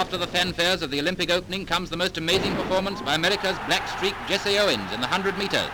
After 0.00 0.16
the 0.16 0.26
fanfares 0.26 0.80
of 0.80 0.90
the 0.90 0.98
Olympic 0.98 1.30
opening 1.30 1.66
comes 1.66 1.90
the 1.90 1.96
most 1.98 2.16
amazing 2.16 2.56
performance 2.56 3.02
by 3.02 3.14
America's 3.16 3.58
black 3.66 3.86
streak 3.86 4.14
Jesse 4.26 4.58
Owens 4.58 4.90
in 4.94 5.02
the 5.02 5.06
100 5.06 5.36
metres. 5.36 5.68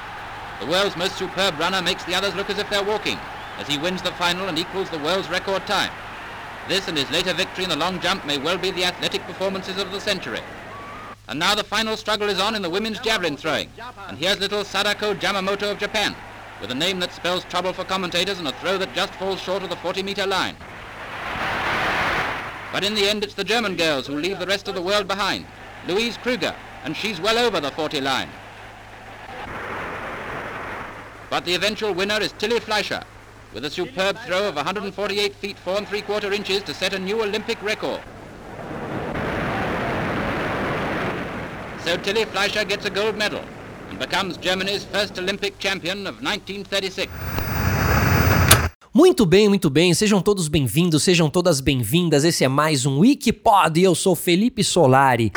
The 0.58 0.66
world's 0.66 0.96
most 0.96 1.16
superb 1.16 1.56
runner 1.60 1.80
makes 1.80 2.02
the 2.02 2.16
others 2.16 2.34
look 2.34 2.50
as 2.50 2.58
if 2.58 2.68
they're 2.68 2.82
walking, 2.82 3.20
as 3.56 3.68
he 3.68 3.78
wins 3.78 4.02
the 4.02 4.10
final 4.10 4.48
and 4.48 4.58
equals 4.58 4.90
the 4.90 4.98
world's 4.98 5.30
record 5.30 5.64
time. 5.68 5.92
This 6.66 6.88
and 6.88 6.98
his 6.98 7.08
later 7.12 7.34
victory 7.34 7.62
in 7.62 7.70
the 7.70 7.76
long 7.76 8.00
jump 8.00 8.26
may 8.26 8.36
well 8.36 8.58
be 8.58 8.72
the 8.72 8.84
athletic 8.84 9.22
performances 9.28 9.78
of 9.78 9.92
the 9.92 10.00
century. 10.00 10.40
And 11.28 11.38
now 11.38 11.54
the 11.54 11.62
final 11.62 11.96
struggle 11.96 12.28
is 12.28 12.40
on 12.40 12.56
in 12.56 12.62
the 12.62 12.68
women's 12.68 12.98
javelin 12.98 13.36
throwing. 13.36 13.70
And 14.08 14.18
here's 14.18 14.40
little 14.40 14.64
Sadako 14.64 15.14
Yamamoto 15.14 15.70
of 15.70 15.78
Japan, 15.78 16.16
with 16.60 16.72
a 16.72 16.74
name 16.74 16.98
that 16.98 17.12
spells 17.12 17.44
trouble 17.44 17.72
for 17.72 17.84
commentators 17.84 18.40
and 18.40 18.48
a 18.48 18.52
throw 18.54 18.76
that 18.76 18.92
just 18.92 19.14
falls 19.14 19.40
short 19.40 19.62
of 19.62 19.70
the 19.70 19.76
40-meter 19.76 20.26
line. 20.26 20.56
But 22.72 22.84
in 22.84 22.94
the 22.94 23.08
end, 23.08 23.24
it's 23.24 23.34
the 23.34 23.44
German 23.44 23.76
girls 23.76 24.06
who 24.06 24.16
leave 24.16 24.38
the 24.38 24.46
rest 24.46 24.68
of 24.68 24.74
the 24.74 24.82
world 24.82 25.06
behind. 25.08 25.46
Louise 25.86 26.16
Kruger, 26.16 26.54
and 26.84 26.96
she's 26.96 27.20
well 27.20 27.38
over 27.38 27.60
the 27.60 27.70
40 27.70 28.00
line. 28.00 28.28
But 31.30 31.44
the 31.44 31.54
eventual 31.54 31.92
winner 31.92 32.20
is 32.20 32.32
Tilly 32.32 32.60
Fleischer, 32.60 33.02
with 33.52 33.64
a 33.64 33.70
superb 33.70 34.18
throw 34.26 34.48
of 34.48 34.56
148 34.56 35.34
feet 35.34 35.58
4 35.58 35.78
and 35.78 35.88
3 35.88 36.02
quarter 36.02 36.32
inches 36.32 36.62
to 36.64 36.74
set 36.74 36.92
a 36.92 36.98
new 36.98 37.22
Olympic 37.22 37.60
record. 37.62 38.00
So 41.84 41.96
Tilly 41.96 42.24
Fleischer 42.24 42.64
gets 42.64 42.84
a 42.84 42.90
gold 42.90 43.16
medal 43.16 43.44
and 43.90 43.98
becomes 43.98 44.36
Germany's 44.36 44.84
first 44.84 45.18
Olympic 45.18 45.58
champion 45.58 46.06
of 46.06 46.22
1936. 46.22 47.12
Muito 48.96 49.26
bem, 49.26 49.46
muito 49.46 49.68
bem. 49.68 49.92
Sejam 49.92 50.22
todos 50.22 50.48
bem-vindos, 50.48 51.02
sejam 51.02 51.28
todas 51.28 51.60
bem-vindas. 51.60 52.24
Esse 52.24 52.44
é 52.44 52.48
mais 52.48 52.86
um 52.86 53.00
Wikipod 53.00 53.78
e 53.78 53.84
eu 53.84 53.94
sou 53.94 54.16
Felipe 54.16 54.64
Solari. 54.64 55.30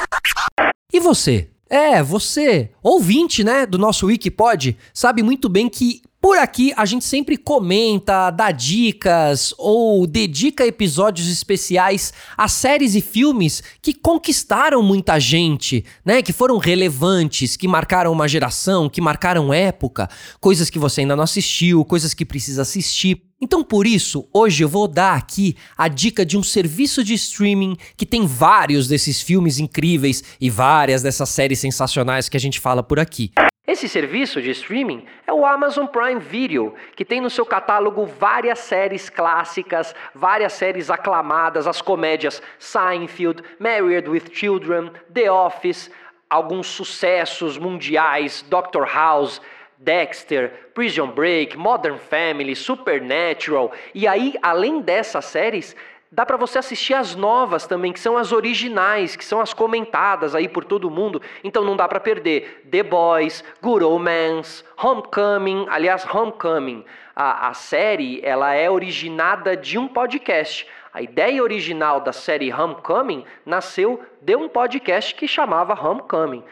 E 0.94 0.98
você? 1.02 1.50
É, 1.70 2.02
você, 2.02 2.72
ouvinte, 2.82 3.44
né, 3.44 3.66
do 3.66 3.78
nosso 3.78 4.06
Wikipod, 4.06 4.78
sabe 4.94 5.22
muito 5.22 5.50
bem 5.50 5.68
que 5.68 6.02
por 6.22 6.38
aqui 6.38 6.74
a 6.78 6.86
gente 6.86 7.04
sempre 7.04 7.36
comenta, 7.36 8.32
dá 8.32 8.50
dicas 8.50 9.54
ou 9.58 10.08
dedica 10.08 10.66
episódios 10.66 11.28
especiais 11.28 12.14
a 12.38 12.48
séries 12.48 12.96
e 12.96 13.02
filmes 13.02 13.62
que 13.82 13.94
conquistaram 13.94 14.82
muita 14.82 15.20
gente, 15.20 15.84
né? 16.06 16.22
Que 16.22 16.32
foram 16.32 16.58
relevantes, 16.58 17.58
que 17.58 17.68
marcaram 17.68 18.14
uma 18.14 18.28
geração, 18.28 18.90
que 18.90 19.02
marcaram 19.02 19.54
época, 19.54 20.10
coisas 20.40 20.70
que 20.70 20.80
você 20.80 21.02
ainda 21.02 21.16
não 21.16 21.26
assistiu, 21.26 21.84
coisas 21.84 22.14
que 22.14 22.26
precisa 22.26 22.62
assistir. 22.62 23.29
Então, 23.42 23.64
por 23.64 23.88
isso, 23.88 24.28
hoje 24.34 24.66
eu 24.66 24.68
vou 24.68 24.86
dar 24.86 25.16
aqui 25.16 25.56
a 25.78 25.88
dica 25.88 26.26
de 26.26 26.38
um 26.38 26.44
serviço 26.44 27.02
de 27.06 27.14
streaming 27.14 27.78
que 27.96 28.06
tem 28.06 28.26
vários 28.26 28.86
desses 28.86 29.22
filmes 29.22 29.60
incríveis 29.60 30.22
e 30.42 30.50
várias 30.50 31.02
dessas 31.02 31.30
séries 31.30 31.60
sensacionais 31.60 32.28
que 32.28 32.36
a 32.36 32.40
gente 32.40 32.60
fala 32.60 32.84
por 32.84 33.00
aqui. 33.00 33.32
Esse 33.66 33.88
serviço 33.88 34.42
de 34.42 34.50
streaming 34.50 35.06
é 35.26 35.32
o 35.32 35.46
Amazon 35.46 35.86
Prime 35.86 36.20
Video, 36.20 36.74
que 36.98 37.06
tem 37.06 37.22
no 37.22 37.30
seu 37.30 37.46
catálogo 37.46 38.06
várias 38.06 38.60
séries 38.60 39.10
clássicas, 39.10 39.96
várias 40.14 40.52
séries 40.52 40.90
aclamadas, 40.90 41.66
as 41.66 41.82
comédias 41.82 42.42
Seinfeld, 42.58 43.42
Married 43.58 44.10
with 44.10 44.24
Children, 44.34 44.92
The 45.14 45.32
Office, 45.32 45.90
alguns 46.30 46.68
sucessos 46.68 47.58
mundiais, 47.58 48.44
Doctor 48.50 48.86
House, 48.86 49.40
Dexter, 49.80 50.52
Prison 50.74 51.08
Break, 51.12 51.58
Modern 51.58 51.98
Family, 51.98 52.54
Supernatural. 52.54 53.72
E 53.96 54.06
aí, 54.06 54.36
além 54.42 54.82
dessas 54.82 55.24
séries, 55.26 55.76
dá 56.12 56.26
para 56.26 56.38
você 56.38 56.60
assistir 56.60 56.94
as 56.94 57.16
novas 57.16 57.68
também, 57.68 57.94
que 57.94 58.00
são 58.00 58.18
as 58.18 58.32
originais, 58.32 59.16
que 59.16 59.24
são 59.24 59.40
as 59.40 59.54
comentadas 59.54 60.34
aí 60.34 60.48
por 60.48 60.66
todo 60.66 60.90
mundo. 60.90 61.22
Então 61.44 61.64
não 61.64 61.78
dá 61.78 61.88
para 61.88 62.00
perder. 62.00 62.68
The 62.70 62.84
Boys, 62.84 63.44
Good 63.62 63.84
Omens, 63.84 64.66
Homecoming. 64.82 65.68
Aliás, 65.70 66.06
Homecoming, 66.12 66.84
a, 67.16 67.50
a 67.50 67.54
série, 67.54 68.20
ela 68.24 68.54
é 68.54 68.70
originada 68.70 69.56
de 69.56 69.78
um 69.78 69.88
podcast. 69.88 70.68
A 70.92 71.04
ideia 71.04 71.44
original 71.44 72.02
da 72.02 72.12
série 72.12 72.52
Homecoming 72.52 73.24
nasceu 73.46 74.04
de 74.22 74.36
um 74.36 74.50
podcast 74.50 75.14
que 75.14 75.28
chamava 75.28 75.80
Homecoming. 75.80 76.44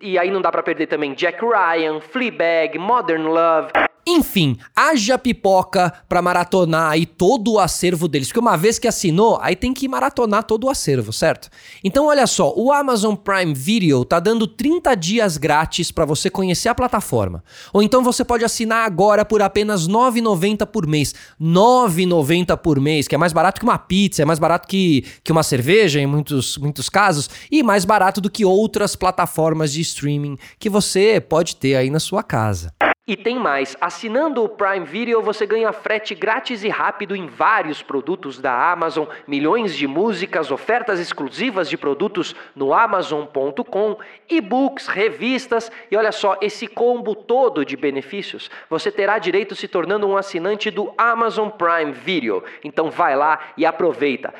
E 0.00 0.18
aí 0.18 0.30
não 0.32 0.42
dá 0.42 0.50
para 0.50 0.64
perder 0.64 0.88
também 0.88 1.14
Jack 1.14 1.40
Ryan, 1.44 2.00
Fleabag, 2.00 2.76
Modern 2.76 3.26
Love. 3.26 3.70
Enfim, 4.06 4.58
haja 4.76 5.18
pipoca 5.18 5.92
pra 6.08 6.20
maratonar 6.20 6.92
aí 6.92 7.06
todo 7.06 7.52
o 7.52 7.58
acervo 7.58 8.06
deles. 8.06 8.28
Porque 8.28 8.40
uma 8.40 8.56
vez 8.56 8.78
que 8.78 8.86
assinou, 8.86 9.38
aí 9.40 9.56
tem 9.56 9.72
que 9.72 9.88
maratonar 9.88 10.44
todo 10.44 10.64
o 10.64 10.70
acervo, 10.70 11.12
certo? 11.12 11.48
Então 11.82 12.06
olha 12.06 12.26
só, 12.26 12.52
o 12.54 12.70
Amazon 12.70 13.14
Prime 13.14 13.54
Video 13.54 14.04
tá 14.04 14.20
dando 14.20 14.46
30 14.46 14.94
dias 14.94 15.36
grátis 15.38 15.90
para 15.90 16.04
você 16.04 16.28
conhecer 16.28 16.68
a 16.68 16.74
plataforma. 16.74 17.42
Ou 17.72 17.82
então 17.82 18.02
você 18.02 18.24
pode 18.24 18.44
assinar 18.44 18.86
agora 18.86 19.24
por 19.24 19.40
apenas 19.40 19.86
R$ 19.86 19.92
9,90 19.92 20.66
por 20.66 20.86
mês. 20.86 21.14
R$ 21.40 21.46
9,90 21.46 22.56
por 22.58 22.78
mês, 22.78 23.08
que 23.08 23.14
é 23.14 23.18
mais 23.18 23.32
barato 23.32 23.58
que 23.58 23.64
uma 23.64 23.78
pizza, 23.78 24.22
é 24.22 24.24
mais 24.24 24.38
barato 24.38 24.68
que, 24.68 25.04
que 25.22 25.32
uma 25.32 25.42
cerveja 25.42 26.00
em 26.00 26.06
muitos, 26.06 26.58
muitos 26.58 26.88
casos, 26.88 27.30
e 27.50 27.62
mais 27.62 27.84
barato 27.84 28.20
do 28.20 28.30
que 28.30 28.44
outras 28.44 28.94
plataformas 28.94 29.72
de 29.72 29.80
streaming 29.80 30.36
que 30.58 30.68
você 30.68 31.20
pode 31.20 31.56
ter 31.56 31.76
aí 31.76 31.90
na 31.90 32.00
sua 32.00 32.22
casa. 32.22 32.72
E 33.06 33.18
tem 33.18 33.38
mais, 33.38 33.76
assinando 33.82 34.42
o 34.42 34.48
Prime 34.48 34.86
Video 34.86 35.20
você 35.20 35.44
ganha 35.44 35.70
frete 35.74 36.14
grátis 36.14 36.64
e 36.64 36.70
rápido 36.70 37.14
em 37.14 37.26
vários 37.26 37.82
produtos 37.82 38.40
da 38.40 38.72
Amazon, 38.72 39.06
milhões 39.26 39.76
de 39.76 39.86
músicas, 39.86 40.50
ofertas 40.50 40.98
exclusivas 40.98 41.68
de 41.68 41.76
produtos 41.76 42.34
no 42.56 42.72
amazon.com, 42.72 43.98
e-books, 44.26 44.86
revistas 44.86 45.70
e 45.90 45.96
olha 45.98 46.12
só, 46.12 46.38
esse 46.40 46.66
combo 46.66 47.14
todo 47.14 47.62
de 47.62 47.76
benefícios 47.76 48.50
você 48.70 48.90
terá 48.90 49.18
direito 49.18 49.54
se 49.54 49.68
tornando 49.68 50.08
um 50.08 50.16
assinante 50.16 50.70
do 50.70 50.90
Amazon 50.96 51.50
Prime 51.50 51.92
Video. 51.92 52.42
Então 52.64 52.90
vai 52.90 53.14
lá 53.14 53.38
e 53.58 53.66
aproveita. 53.66 54.32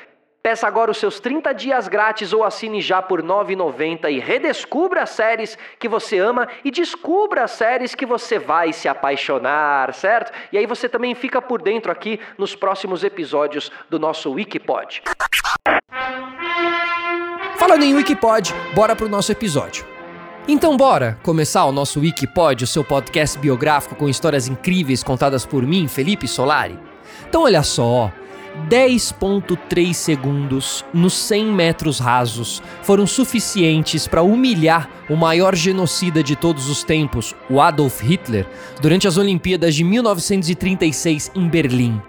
Peça 0.47 0.69
agora 0.69 0.91
os 0.91 0.99
seus 0.99 1.21
30 1.21 1.55
dias 1.55 1.89
grátis 1.89 2.35
ou 2.35 2.45
assine 2.45 2.83
já 2.83 3.01
por 3.01 3.23
R$ 3.23 3.27
9,90 3.27 4.13
e 4.13 4.19
redescubra 4.19 5.05
as 5.05 5.09
séries 5.09 5.57
que 5.79 5.89
você 5.89 6.19
ama 6.19 6.47
e 6.63 6.71
descubra 6.71 7.45
as 7.45 7.53
séries 7.53 7.95
que 7.95 8.05
você 8.05 8.39
vai 8.39 8.71
se 8.71 8.87
apaixonar, 8.87 9.95
certo? 9.95 10.33
E 10.53 10.59
aí 10.59 10.67
você 10.67 10.87
também 10.87 11.15
fica 11.15 11.41
por 11.41 11.63
dentro 11.63 11.91
aqui 11.91 12.21
nos 12.37 12.55
próximos 12.55 13.03
episódios 13.03 13.73
do 13.89 13.99
nosso 13.99 14.33
Wikipod. 14.33 15.03
Falando 17.57 17.83
em 17.83 17.95
Wikipod, 17.95 18.53
bora 18.75 18.95
pro 18.95 19.09
nosso 19.09 19.33
episódio. 19.33 19.87
Então 20.47 20.77
bora 20.77 21.19
começar 21.23 21.65
o 21.65 21.73
nosso 21.73 22.01
Wikipod, 22.01 22.65
o 22.65 22.67
seu 22.67 22.85
podcast 22.85 23.39
biográfico 23.39 23.95
com 23.95 24.11
histórias 24.11 24.47
incríveis 24.47 25.03
contadas 25.03 25.47
por 25.47 25.63
mim, 25.63 25.89
Felipe 25.89 26.29
Solari. 26.29 26.79
Então 27.27 27.45
olha 27.45 27.63
só, 27.63 28.13
10,3 28.69 29.93
segundos 29.93 30.85
nos 30.93 31.15
100 31.15 31.47
metros 31.47 31.99
rasos 31.99 32.63
foram 32.83 33.07
suficientes 33.07 34.07
para 34.07 34.23
humilhar 34.23 34.89
o 35.09 35.17
maior 35.17 35.55
genocida 35.55 36.23
de 36.23 36.37
todos 36.37 36.69
os 36.69 36.85
tempos, 36.85 37.35
o 37.51 37.61
Adolf 37.61 38.01
Hitler, 38.03 38.47
durante 38.81 39.09
as 39.09 39.17
Olimpíadas 39.17 39.75
de 39.75 39.85
1936 39.85 41.31
em 41.35 41.49
Berlim. 41.49 42.01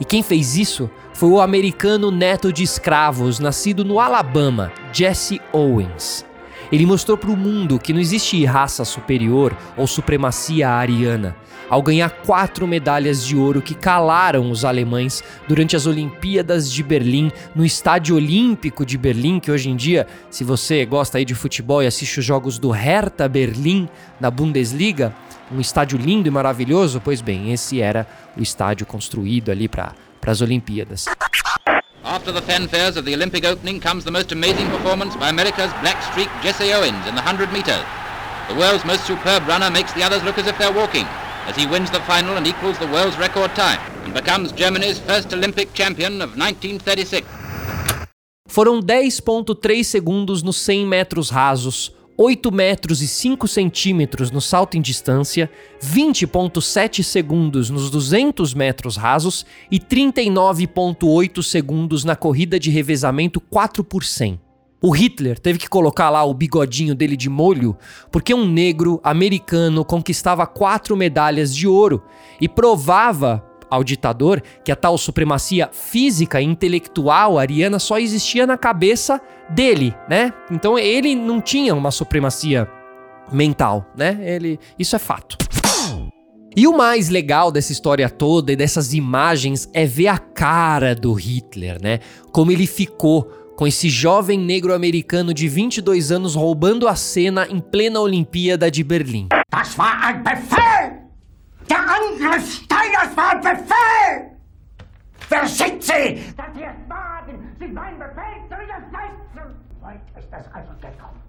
E 0.00 0.04
quem 0.04 0.22
fez 0.22 0.56
isso 0.56 0.88
foi 1.12 1.30
o 1.30 1.40
americano 1.40 2.10
neto 2.10 2.52
de 2.52 2.62
escravos, 2.62 3.40
nascido 3.40 3.84
no 3.84 3.98
Alabama, 3.98 4.72
Jesse 4.92 5.40
Owens. 5.52 6.27
Ele 6.70 6.86
mostrou 6.86 7.16
para 7.16 7.30
o 7.30 7.36
mundo 7.36 7.78
que 7.78 7.92
não 7.92 8.00
existe 8.00 8.44
raça 8.44 8.84
superior 8.84 9.56
ou 9.76 9.86
supremacia 9.86 10.68
ariana, 10.68 11.34
ao 11.70 11.82
ganhar 11.82 12.10
quatro 12.10 12.66
medalhas 12.66 13.24
de 13.24 13.36
ouro 13.36 13.60
que 13.60 13.74
calaram 13.74 14.50
os 14.50 14.64
alemães 14.64 15.22
durante 15.46 15.76
as 15.76 15.86
Olimpíadas 15.86 16.70
de 16.70 16.82
Berlim, 16.82 17.30
no 17.54 17.64
Estádio 17.64 18.16
Olímpico 18.16 18.84
de 18.84 18.96
Berlim, 18.96 19.38
que 19.40 19.50
hoje 19.50 19.70
em 19.70 19.76
dia, 19.76 20.06
se 20.30 20.44
você 20.44 20.84
gosta 20.84 21.18
aí 21.18 21.24
de 21.24 21.34
futebol 21.34 21.82
e 21.82 21.86
assiste 21.86 22.20
os 22.20 22.24
jogos 22.24 22.58
do 22.58 22.70
Hertha 22.70 23.28
Berlim 23.28 23.88
da 24.20 24.30
Bundesliga, 24.30 25.14
um 25.50 25.60
estádio 25.60 25.98
lindo 25.98 26.28
e 26.28 26.30
maravilhoso, 26.30 27.00
pois 27.02 27.20
bem, 27.20 27.52
esse 27.52 27.80
era 27.80 28.06
o 28.36 28.42
estádio 28.42 28.86
construído 28.86 29.50
ali 29.50 29.68
para 29.68 29.94
as 30.26 30.40
Olimpíadas. 30.42 31.06
After 32.08 32.32
the 32.32 32.40
fanfares 32.40 32.96
of 32.96 33.04
the 33.04 33.12
Olympic 33.12 33.44
opening 33.44 33.80
comes 33.80 34.02
the 34.02 34.10
most 34.10 34.32
amazing 34.32 34.66
performance 34.70 35.14
by 35.14 35.28
America's 35.28 35.70
black 35.82 36.02
streak 36.10 36.30
Jesse 36.42 36.72
Owens 36.72 37.06
in 37.06 37.14
the 37.14 37.20
100 37.20 37.52
metres. 37.52 37.84
The 38.48 38.54
world's 38.54 38.82
most 38.86 39.06
superb 39.06 39.46
runner 39.46 39.68
makes 39.68 39.92
the 39.92 40.02
others 40.02 40.24
look 40.24 40.38
as 40.38 40.46
if 40.46 40.56
they're 40.56 40.72
walking, 40.72 41.04
as 41.44 41.54
he 41.54 41.66
wins 41.66 41.90
the 41.90 42.00
final 42.00 42.38
and 42.38 42.46
equals 42.46 42.78
the 42.78 42.86
world's 42.86 43.18
record 43.18 43.54
time, 43.54 43.78
and 44.04 44.14
becomes 44.14 44.52
Germany's 44.52 44.98
first 44.98 45.34
Olympic 45.34 45.74
champion 45.74 46.22
of 46.22 46.30
1936. 46.30 47.28
Foram 48.46 48.80
10.3 48.80 49.84
segundos 49.84 50.42
nos 50.42 50.66
100 50.66 50.88
metros 50.88 51.30
rasos, 51.30 51.92
8 52.20 52.50
metros 52.50 53.00
e 53.00 53.06
5 53.06 53.46
centímetros 53.46 54.32
no 54.32 54.40
salto 54.40 54.76
em 54.76 54.80
distância, 54.80 55.48
20,7 55.80 57.04
segundos 57.04 57.70
nos 57.70 57.90
200 57.90 58.54
metros 58.54 58.96
rasos 58.96 59.46
e 59.70 59.78
39,8 59.78 61.40
segundos 61.44 62.02
na 62.02 62.16
corrida 62.16 62.58
de 62.58 62.72
revezamento 62.72 63.40
4 63.40 63.84
por 63.84 64.02
100. 64.02 64.40
O 64.82 64.90
Hitler 64.90 65.38
teve 65.38 65.60
que 65.60 65.68
colocar 65.68 66.10
lá 66.10 66.24
o 66.24 66.34
bigodinho 66.34 66.92
dele 66.92 67.16
de 67.16 67.28
molho 67.28 67.76
porque 68.10 68.34
um 68.34 68.44
negro 68.44 69.00
americano 69.04 69.84
conquistava 69.84 70.44
quatro 70.44 70.96
medalhas 70.96 71.54
de 71.54 71.68
ouro 71.68 72.02
e 72.40 72.48
provava 72.48 73.47
ao 73.70 73.84
ditador 73.84 74.42
que 74.64 74.72
a 74.72 74.76
tal 74.76 74.96
supremacia 74.98 75.68
física 75.72 76.40
e 76.40 76.44
intelectual 76.44 77.38
ariana 77.38 77.78
só 77.78 77.98
existia 77.98 78.46
na 78.46 78.56
cabeça 78.56 79.20
dele, 79.50 79.94
né? 80.08 80.32
Então 80.50 80.78
ele 80.78 81.14
não 81.14 81.40
tinha 81.40 81.74
uma 81.74 81.90
supremacia 81.90 82.68
mental, 83.32 83.86
né? 83.96 84.18
Ele, 84.20 84.58
isso 84.78 84.96
é 84.96 84.98
fato. 84.98 85.36
E 86.56 86.66
o 86.66 86.76
mais 86.76 87.08
legal 87.08 87.52
dessa 87.52 87.70
história 87.70 88.08
toda 88.10 88.52
e 88.52 88.56
dessas 88.56 88.92
imagens 88.92 89.68
é 89.72 89.86
ver 89.86 90.08
a 90.08 90.18
cara 90.18 90.94
do 90.94 91.12
Hitler, 91.12 91.80
né? 91.80 92.00
Como 92.32 92.50
ele 92.50 92.66
ficou 92.66 93.30
com 93.56 93.66
esse 93.66 93.88
jovem 93.88 94.38
negro 94.38 94.72
americano 94.72 95.34
de 95.34 95.48
22 95.48 96.10
anos 96.10 96.34
roubando 96.34 96.88
a 96.88 96.94
cena 96.94 97.46
em 97.48 97.60
plena 97.60 98.00
Olimpíada 98.00 98.70
de 98.70 98.82
Berlim. 98.82 99.28
Das 99.50 99.76
war 99.76 100.00
ein! 100.04 101.07
Der 101.68 101.78
Angriff 101.78 102.52
Steiners 102.52 103.16
war 103.16 103.32
ein 103.32 103.40
Befehl! 103.40 104.38
Wer 105.28 105.46
sind 105.46 105.82
Sie? 105.82 106.34
Dass 106.36 106.46
Sie 106.54 106.62
es 106.62 106.88
wagen, 106.88 107.56
Sie 107.58 107.68
meinen 107.68 107.98
Befehl 107.98 108.42
zu 108.48 108.56
widersetzen! 108.56 109.56
Weit 109.80 110.00
ist 110.18 110.28
das 110.30 110.44
also 110.54 110.70
gekommen. 110.80 111.20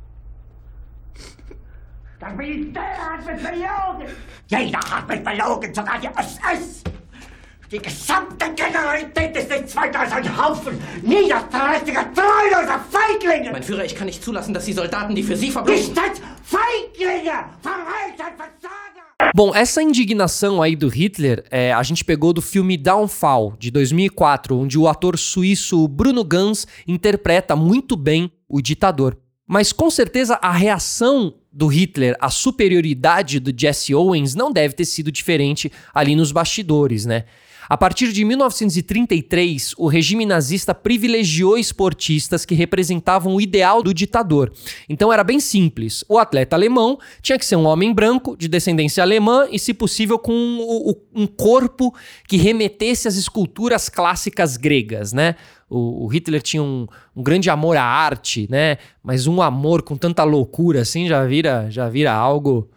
Das 2.19 2.33
Militär 2.33 2.97
hat 2.97 3.25
mich 3.25 3.44
belogen! 3.44 4.15
Jeder 4.47 4.80
hat 4.80 5.07
mich 5.07 5.24
belogen, 5.24 5.74
sogar 5.74 6.00
die 6.00 6.07
SS! 6.07 6.83
Die 7.71 7.80
gesamte 7.80 8.51
Generalität 8.56 9.35
ist 9.38 9.50
nichts 9.50 9.75
weiter 9.75 10.00
als 10.00 10.12
ein 10.12 10.38
Haufen 10.38 10.81
niederträchtiger, 11.03 12.06
treuloser 12.13 12.80
Feiglinge! 12.89 13.51
Mein 13.51 13.63
Führer, 13.63 13.85
ich 13.85 13.95
kann 13.95 14.07
nicht 14.07 14.24
zulassen, 14.24 14.53
dass 14.53 14.65
die 14.65 14.74
Soldaten, 14.74 15.13
die 15.13 15.21
für 15.21 15.35
Sie 15.35 15.51
verbringen... 15.51 15.77
Nicht 15.77 15.97
als 15.97 16.19
Feiglinge! 16.44 17.45
Verreiter, 17.62 18.33
Versager! 18.35 18.99
Bom, 19.36 19.54
essa 19.54 19.81
indignação 19.83 20.62
aí 20.62 20.75
do 20.75 20.88
Hitler, 20.88 21.44
é, 21.51 21.71
a 21.71 21.83
gente 21.83 22.04
pegou 22.04 22.33
do 22.33 22.42
filme 22.42 22.75
Downfall, 22.75 23.56
de 23.60 23.69
2004, 23.69 24.57
onde 24.57 24.77
o 24.77 24.88
ator 24.88 25.18
suíço 25.18 25.88
Bruno 25.88 26.24
Ganz 26.24 26.66
interpreta 26.88 27.56
muito 27.56 27.95
bem 27.95 28.31
o 28.48 28.62
ditador. 28.62 29.18
Mas 29.48 29.71
com 29.71 29.89
certeza 29.89 30.39
a 30.42 30.51
reação 30.51 31.33
do 31.51 31.68
Hitler 31.68 32.16
à 32.19 32.30
superioridade 32.30 33.39
do 33.39 33.54
Jesse 33.56 33.94
Owens 33.94 34.36
não 34.36 34.51
deve 34.51 34.74
ter 34.74 34.86
sido 34.86 35.12
diferente 35.12 35.71
ali 35.94 36.16
nos 36.16 36.31
bastidores, 36.31 37.06
né? 37.06 37.25
A 37.69 37.77
partir 37.77 38.12
de 38.12 38.25
1933, 38.25 39.75
o 39.77 39.88
regime 39.88 40.25
nazista 40.25 40.74
privilegiou 40.74 41.56
esportistas 41.56 42.44
que 42.44 42.56
representavam 42.56 43.36
o 43.36 43.39
ideal 43.39 43.83
do 43.83 43.94
ditador. 43.94 44.51
Então 44.89 45.13
era 45.13 45.24
bem 45.24 45.39
simples. 45.39 46.04
O 46.10 46.18
atleta 46.18 46.56
alemão 46.56 46.98
tinha 47.21 47.38
que 47.38 47.45
ser 47.45 47.56
um 47.56 47.68
homem 47.68 47.94
branco, 47.94 48.36
de 48.36 48.48
descendência 48.48 49.04
alemã 49.04 49.48
e, 49.51 49.60
se 49.60 49.71
possível, 49.71 50.18
com 50.18 50.33
um, 51.13 51.27
corpo 51.27 51.94
que 52.27 52.38
remetesse 52.38 53.07
às 53.07 53.16
esculturas 53.16 53.88
clássicas 53.88 54.57
gregas, 54.57 55.13
né? 55.13 55.36
O, 55.69 56.07
Hitler 56.07 56.42
tinha 56.42 56.63
um, 56.63 56.88
um, 57.16 57.21
grande 57.21 57.51
amor 57.51 57.77
à 57.77 57.83
arte, 57.83 58.48
né? 58.50 58.77
Mas 59.04 59.27
um 59.27 59.44
amor 59.44 59.83
com 59.83 59.95
tanta 59.95 60.24
loucura 60.24 60.81
assim 60.81 61.07
já 61.07 61.24
vira, 61.24 61.68
já 61.69 61.88
vira 61.88 62.12
algo 62.12 62.68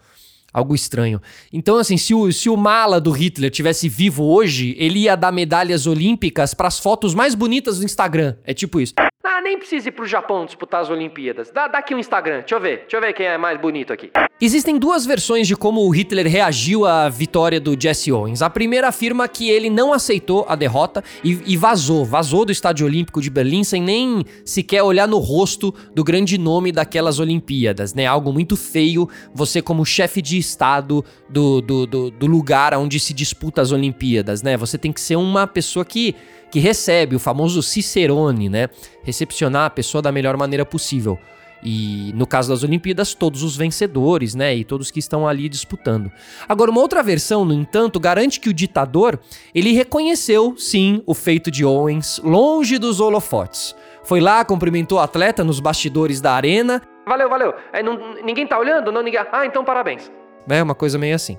Algo 0.52 0.74
estranho. 0.74 1.20
Então, 1.52 1.78
assim, 1.78 1.96
se 1.96 2.14
o, 2.14 2.30
se 2.30 2.48
o 2.48 2.56
mala 2.56 3.00
do 3.00 3.10
Hitler 3.10 3.50
tivesse 3.50 3.88
vivo 3.88 4.24
hoje, 4.24 4.74
ele 4.78 5.00
ia 5.00 5.16
dar 5.16 5.32
medalhas 5.32 5.86
olímpicas 5.86 6.52
para 6.54 6.68
as 6.68 6.78
fotos 6.78 7.14
mais 7.14 7.34
bonitas 7.34 7.78
do 7.78 7.84
Instagram. 7.84 8.36
É 8.44 8.52
tipo 8.52 8.80
isso. 8.80 8.94
Nem 9.42 9.58
precisa 9.58 9.88
ir 9.88 9.92
pro 9.92 10.06
Japão 10.06 10.44
disputar 10.44 10.82
as 10.82 10.90
Olimpíadas. 10.90 11.50
Dá, 11.50 11.66
dá 11.66 11.78
aqui 11.78 11.94
um 11.94 11.98
Instagram, 11.98 12.40
deixa 12.40 12.54
eu 12.54 12.60
ver. 12.60 12.80
Deixa 12.80 12.96
eu 12.96 13.00
ver 13.00 13.12
quem 13.12 13.26
é 13.26 13.36
mais 13.36 13.60
bonito 13.60 13.92
aqui. 13.92 14.10
Existem 14.40 14.78
duas 14.78 15.04
versões 15.06 15.46
de 15.46 15.56
como 15.56 15.82
o 15.82 15.90
Hitler 15.90 16.26
reagiu 16.26 16.84
à 16.84 17.08
vitória 17.08 17.60
do 17.60 17.80
Jesse 17.80 18.12
Owens. 18.12 18.42
A 18.42 18.50
primeira 18.50 18.88
afirma 18.88 19.28
que 19.28 19.50
ele 19.50 19.70
não 19.70 19.92
aceitou 19.92 20.44
a 20.48 20.56
derrota 20.56 21.02
e, 21.22 21.40
e 21.46 21.56
vazou. 21.56 22.04
Vazou 22.04 22.44
do 22.44 22.52
Estádio 22.52 22.86
Olímpico 22.86 23.20
de 23.20 23.30
Berlim 23.30 23.64
sem 23.64 23.82
nem 23.82 24.24
sequer 24.44 24.82
olhar 24.82 25.06
no 25.06 25.18
rosto 25.18 25.74
do 25.94 26.02
grande 26.02 26.38
nome 26.38 26.72
daquelas 26.72 27.18
Olimpíadas, 27.18 27.94
né? 27.94 28.06
Algo 28.06 28.32
muito 28.32 28.56
feio 28.56 29.08
você 29.34 29.62
como 29.62 29.84
chefe 29.84 30.20
de 30.20 30.38
Estado 30.38 31.04
do, 31.32 31.60
do, 31.60 31.86
do, 31.86 32.10
do 32.10 32.26
lugar 32.26 32.74
onde 32.74 33.00
se 33.00 33.14
disputa 33.14 33.62
as 33.62 33.72
Olimpíadas, 33.72 34.42
né? 34.42 34.56
Você 34.56 34.76
tem 34.76 34.92
que 34.92 35.00
ser 35.00 35.16
uma 35.16 35.46
pessoa 35.46 35.84
que 35.84 36.14
que 36.52 36.60
recebe 36.60 37.16
o 37.16 37.18
famoso 37.18 37.62
Cicerone, 37.62 38.50
né? 38.50 38.68
Recepcionar 39.02 39.64
a 39.64 39.70
pessoa 39.70 40.02
da 40.02 40.12
melhor 40.12 40.36
maneira 40.36 40.66
possível. 40.66 41.18
E 41.64 42.12
no 42.14 42.26
caso 42.26 42.50
das 42.50 42.62
Olimpíadas, 42.62 43.14
todos 43.14 43.42
os 43.42 43.56
vencedores, 43.56 44.34
né? 44.34 44.54
E 44.54 44.62
todos 44.62 44.90
que 44.90 44.98
estão 44.98 45.26
ali 45.26 45.48
disputando. 45.48 46.12
Agora, 46.46 46.70
uma 46.70 46.82
outra 46.82 47.02
versão, 47.02 47.42
no 47.44 47.54
entanto, 47.54 47.98
garante 47.98 48.38
que 48.38 48.50
o 48.50 48.52
ditador 48.52 49.18
ele 49.54 49.72
reconheceu, 49.72 50.54
sim, 50.58 51.02
o 51.06 51.14
feito 51.14 51.50
de 51.50 51.64
Owens 51.64 52.20
longe 52.22 52.78
dos 52.78 53.00
holofotes. 53.00 53.74
Foi 54.04 54.20
lá, 54.20 54.44
cumprimentou 54.44 54.98
o 54.98 55.00
atleta 55.00 55.42
nos 55.42 55.58
bastidores 55.58 56.20
da 56.20 56.34
arena. 56.34 56.82
Valeu, 57.06 57.30
valeu. 57.30 57.54
É, 57.72 57.82
não, 57.82 58.14
ninguém 58.22 58.46
tá 58.46 58.58
olhando? 58.58 58.92
Não, 58.92 59.02
ninguém. 59.02 59.20
Ah, 59.32 59.46
então 59.46 59.64
parabéns. 59.64 60.10
É 60.48 60.62
uma 60.62 60.74
coisa 60.74 60.98
meio 60.98 61.14
assim. 61.14 61.38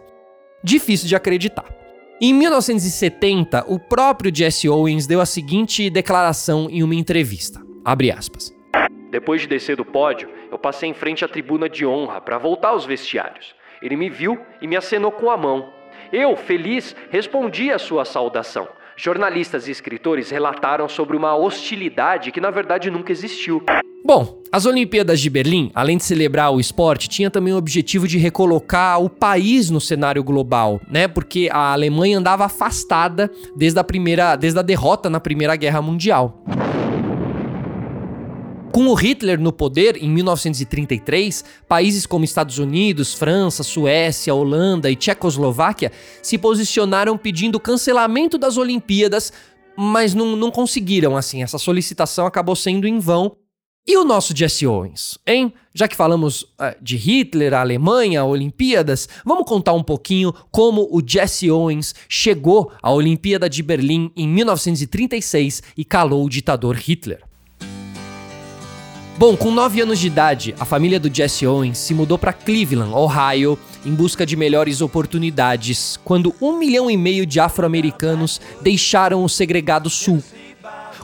Difícil 0.63 1.07
de 1.07 1.15
acreditar. 1.15 1.65
Em 2.21 2.33
1970, 2.33 3.65
o 3.67 3.79
próprio 3.79 4.33
Jesse 4.33 4.69
Owens 4.69 5.05
deu 5.05 5.19
a 5.19 5.25
seguinte 5.25 5.89
declaração 5.89 6.67
em 6.69 6.81
uma 6.83 6.95
entrevista. 6.95 7.61
Abre 7.83 8.11
aspas. 8.11 8.53
Depois 9.11 9.41
de 9.41 9.47
descer 9.47 9.75
do 9.75 9.83
pódio, 9.83 10.29
eu 10.51 10.57
passei 10.57 10.89
em 10.89 10.94
frente 10.94 11.25
à 11.25 11.27
tribuna 11.27 11.67
de 11.67 11.85
honra 11.85 12.21
para 12.21 12.38
voltar 12.38 12.69
aos 12.69 12.85
vestiários. 12.85 13.53
Ele 13.81 13.97
me 13.97 14.09
viu 14.09 14.39
e 14.61 14.67
me 14.67 14.77
acenou 14.77 15.11
com 15.11 15.29
a 15.29 15.35
mão. 15.35 15.69
Eu, 16.11 16.35
feliz, 16.38 16.95
respondi 17.11 17.71
à 17.71 17.77
sua 17.77 18.05
saudação. 18.05 18.67
Jornalistas 18.95 19.67
e 19.67 19.71
escritores 19.71 20.29
relataram 20.29 20.88
sobre 20.88 21.17
uma 21.17 21.35
hostilidade 21.35 22.31
que 22.31 22.39
na 22.39 22.51
verdade 22.51 22.89
nunca 22.89 23.11
existiu. 23.11 23.63
Bom, 24.05 24.41
as 24.51 24.65
Olimpíadas 24.65 25.21
de 25.21 25.29
Berlim, 25.29 25.71
além 25.73 25.95
de 25.95 26.03
celebrar 26.03 26.51
o 26.53 26.59
esporte, 26.59 27.07
tinha 27.07 27.31
também 27.31 27.53
o 27.53 27.57
objetivo 27.57 28.05
de 28.05 28.17
recolocar 28.17 29.01
o 29.01 29.09
país 29.09 29.69
no 29.69 29.79
cenário 29.79 30.21
global, 30.21 30.81
né? 30.91 31.07
Porque 31.07 31.50
a 31.50 31.71
Alemanha 31.71 32.19
andava 32.19 32.44
afastada 32.44 33.31
desde 33.55 33.79
a 33.79 33.83
primeira, 33.83 34.35
desde 34.35 34.59
a 34.59 34.61
derrota 34.61 35.09
na 35.09 35.21
Primeira 35.21 35.55
Guerra 35.55 35.81
Mundial. 35.81 36.44
Com 38.73 38.88
o 38.88 38.94
Hitler 38.94 39.39
no 39.39 39.53
poder 39.53 39.95
em 40.03 40.10
1933, 40.10 41.45
países 41.65 42.05
como 42.05 42.25
Estados 42.25 42.57
Unidos, 42.57 43.13
França, 43.13 43.63
Suécia, 43.63 44.36
Holanda 44.36 44.91
e 44.91 44.98
Tchecoslováquia 44.98 45.93
se 46.22 46.38
posicionaram 46.38 47.17
pedindo 47.17 47.55
o 47.55 47.60
cancelamento 47.60 48.38
das 48.38 48.57
Olimpíadas, 48.57 49.31
mas 49.77 50.13
não, 50.13 50.36
não 50.36 50.51
conseguiram 50.51 51.15
assim. 51.15 51.41
Essa 51.41 51.57
solicitação 51.57 52.25
acabou 52.25 52.55
sendo 52.55 52.86
em 52.86 53.00
vão 53.00 53.38
e 53.85 53.97
o 53.97 54.05
nosso 54.05 54.35
Jesse 54.35 54.65
Owens, 54.65 55.17
hein? 55.27 55.53
Já 55.73 55.89
que 55.89 55.95
falamos 55.95 56.43
uh, 56.43 56.73
de 56.81 56.95
Hitler, 56.95 57.53
a 57.53 57.59
Alemanha, 57.59 58.23
Olimpíadas, 58.23 59.09
vamos 59.25 59.45
contar 59.45 59.73
um 59.73 59.83
pouquinho 59.83 60.33
como 60.51 60.87
o 60.89 61.01
Jesse 61.05 61.51
Owens 61.51 61.93
chegou 62.07 62.71
à 62.81 62.91
Olimpíada 62.91 63.49
de 63.49 63.61
Berlim 63.61 64.09
em 64.15 64.25
1936 64.25 65.61
e 65.75 65.83
calou 65.83 66.23
o 66.23 66.29
ditador 66.29 66.77
Hitler. 66.77 67.21
Bom, 69.17 69.35
com 69.35 69.51
9 69.51 69.81
anos 69.81 69.99
de 69.99 70.07
idade, 70.07 70.55
a 70.57 70.65
família 70.65 70.99
do 70.99 71.13
Jesse 71.13 71.45
Owens 71.45 71.77
se 71.77 71.93
mudou 71.93 72.17
para 72.17 72.33
Cleveland, 72.33 72.93
Ohio, 72.93 73.59
em 73.85 73.93
busca 73.93 74.25
de 74.25 74.35
melhores 74.35 74.79
oportunidades, 74.79 75.99
quando 76.05 76.33
um 76.41 76.57
milhão 76.57 76.89
e 76.89 76.95
meio 76.95 77.25
de 77.25 77.39
afro-americanos 77.39 78.39
deixaram 78.61 79.23
o 79.23 79.29
segregado 79.29 79.89
sul 79.89 80.23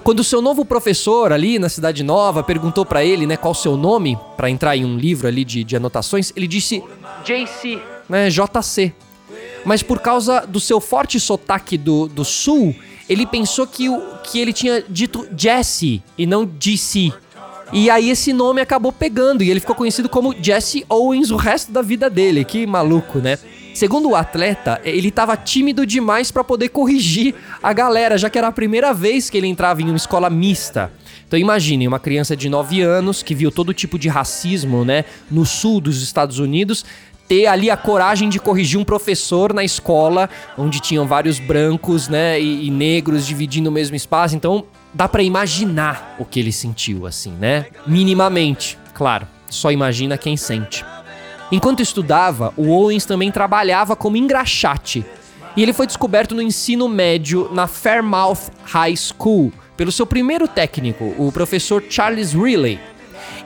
quando 0.03 0.19
o 0.19 0.23
seu 0.23 0.41
novo 0.41 0.65
professor 0.65 1.31
ali 1.31 1.59
na 1.59 1.69
Cidade 1.69 2.03
Nova 2.03 2.43
perguntou 2.43 2.85
para 2.85 3.03
ele, 3.03 3.25
né, 3.25 3.37
qual 3.37 3.51
o 3.51 3.55
seu 3.55 3.77
nome, 3.77 4.17
para 4.37 4.49
entrar 4.49 4.75
em 4.75 4.85
um 4.85 4.97
livro 4.97 5.27
ali 5.27 5.43
de, 5.43 5.63
de 5.63 5.75
anotações, 5.75 6.31
ele 6.35 6.47
disse 6.47 6.83
JC, 7.23 7.81
né, 8.07 8.29
JC. 8.29 8.93
Mas 9.65 9.83
por 9.83 9.99
causa 9.99 10.45
do 10.47 10.59
seu 10.59 10.79
forte 10.79 11.19
sotaque 11.19 11.77
do, 11.77 12.07
do 12.07 12.23
sul, 12.23 12.73
ele 13.09 13.25
pensou 13.25 13.67
que, 13.67 13.89
o, 13.89 14.01
que 14.23 14.39
ele 14.39 14.53
tinha 14.53 14.83
dito 14.87 15.27
Jesse 15.35 16.01
e 16.17 16.25
não 16.25 16.45
DC. 16.45 17.11
E 17.71 17.89
aí 17.89 18.09
esse 18.09 18.33
nome 18.33 18.61
acabou 18.61 18.91
pegando 18.91 19.43
e 19.43 19.49
ele 19.49 19.59
ficou 19.59 19.75
conhecido 19.75 20.09
como 20.09 20.33
Jesse 20.41 20.85
Owens 20.89 21.29
o 21.29 21.35
resto 21.35 21.71
da 21.71 21.81
vida 21.81 22.09
dele. 22.09 22.43
Que 22.43 22.65
maluco, 22.65 23.19
né? 23.19 23.37
Segundo 23.79 24.09
o 24.09 24.15
atleta, 24.17 24.81
ele 24.83 25.07
estava 25.07 25.37
tímido 25.37 25.85
demais 25.85 26.31
para 26.31 26.43
poder 26.43 26.67
corrigir 26.67 27.33
a 27.63 27.71
galera, 27.71 28.17
já 28.17 28.29
que 28.29 28.37
era 28.37 28.49
a 28.49 28.51
primeira 28.51 28.93
vez 28.93 29.29
que 29.29 29.37
ele 29.37 29.47
entrava 29.47 29.81
em 29.81 29.85
uma 29.85 29.95
escola 29.95 30.29
mista. 30.29 30.91
Então 31.25 31.39
imagine 31.39 31.87
uma 31.87 31.97
criança 31.97 32.35
de 32.35 32.49
9 32.49 32.81
anos 32.81 33.23
que 33.23 33.33
viu 33.33 33.49
todo 33.49 33.73
tipo 33.73 33.97
de 33.97 34.09
racismo, 34.09 34.83
né, 34.83 35.05
no 35.31 35.45
sul 35.45 35.79
dos 35.79 36.03
Estados 36.03 36.39
Unidos, 36.39 36.83
ter 37.25 37.45
ali 37.45 37.71
a 37.71 37.77
coragem 37.77 38.27
de 38.27 38.37
corrigir 38.37 38.77
um 38.77 38.83
professor 38.83 39.53
na 39.53 39.63
escola, 39.63 40.29
onde 40.57 40.81
tinham 40.81 41.07
vários 41.07 41.39
brancos, 41.39 42.09
né, 42.09 42.37
e, 42.37 42.67
e 42.67 42.69
negros 42.69 43.25
dividindo 43.25 43.69
o 43.69 43.71
mesmo 43.71 43.95
espaço. 43.95 44.35
Então 44.35 44.65
dá 44.93 45.07
para 45.07 45.23
imaginar 45.23 46.17
o 46.19 46.25
que 46.25 46.41
ele 46.41 46.51
sentiu, 46.51 47.07
assim, 47.07 47.31
né? 47.31 47.67
Minimamente, 47.87 48.77
claro. 48.93 49.25
Só 49.49 49.71
imagina 49.71 50.17
quem 50.17 50.35
sente. 50.35 50.83
Enquanto 51.51 51.81
estudava, 51.81 52.53
o 52.55 52.69
Owens 52.69 53.05
também 53.05 53.31
trabalhava 53.31 53.95
como 53.95 54.17
engraxate. 54.17 55.03
E 55.55 55.63
ele 55.63 55.73
foi 55.73 55.87
descoberto 55.87 56.35
no 56.35 56.41
ensino 56.41 56.87
médio 56.87 57.49
na 57.51 57.65
Fairmouth 57.65 58.51
High 58.63 58.95
School 58.95 59.51
pelo 59.75 59.91
seu 59.91 60.05
primeiro 60.05 60.47
técnico, 60.47 61.15
o 61.17 61.31
professor 61.31 61.83
Charles 61.89 62.33
Riley. 62.33 62.79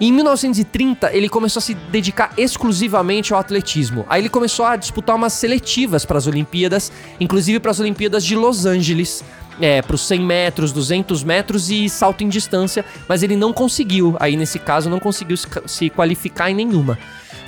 Em 0.01 0.11
1930, 0.11 1.15
ele 1.15 1.29
começou 1.29 1.59
a 1.59 1.61
se 1.61 1.73
dedicar 1.73 2.33
exclusivamente 2.37 3.33
ao 3.33 3.39
atletismo. 3.39 4.05
Aí 4.09 4.21
ele 4.21 4.29
começou 4.29 4.65
a 4.65 4.75
disputar 4.75 5.15
umas 5.15 5.33
seletivas 5.33 6.05
para 6.05 6.17
as 6.17 6.27
Olimpíadas, 6.27 6.91
inclusive 7.19 7.59
para 7.59 7.71
as 7.71 7.79
Olimpíadas 7.79 8.25
de 8.25 8.35
Los 8.35 8.65
Angeles, 8.65 9.23
é, 9.61 9.81
para 9.81 9.95
os 9.95 10.01
100 10.07 10.19
metros, 10.21 10.71
200 10.71 11.23
metros 11.23 11.69
e 11.69 11.87
salto 11.87 12.23
em 12.23 12.29
distância, 12.29 12.83
mas 13.07 13.23
ele 13.23 13.35
não 13.35 13.53
conseguiu, 13.53 14.15
aí 14.19 14.35
nesse 14.35 14.59
caso, 14.59 14.89
não 14.89 14.99
conseguiu 14.99 15.37
se 15.37 15.89
qualificar 15.89 16.49
em 16.49 16.55
nenhuma. 16.55 16.97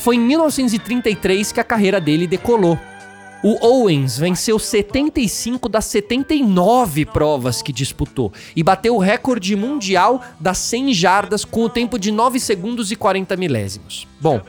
Foi 0.06 0.18
em 0.18 0.20
1933 0.20 1.52
que 1.52 1.60
a 1.60 1.64
carreira 1.64 2.00
dele 2.00 2.28
decolou. 2.28 2.78
O 3.44 3.58
Owens 3.66 4.20
venceu 4.20 4.60
75 4.60 5.68
das 5.68 5.86
79 5.86 7.08
provas 7.08 7.64
que 7.64 7.74
disputou 7.74 8.32
e 8.56 8.62
bateu 8.62 8.94
o 8.96 9.00
recorde 9.00 9.56
mundial 9.56 10.24
das 10.40 10.60
100 10.60 10.94
jardas 10.94 11.44
com 11.44 11.62
o 11.62 11.70
tempo 11.70 11.98
de 11.98 12.12
9 12.12 12.40
segundos 12.40 12.92
e 12.92 12.96
40 12.96 13.36
milésimos. 13.36 14.08
Bom, 14.22 14.40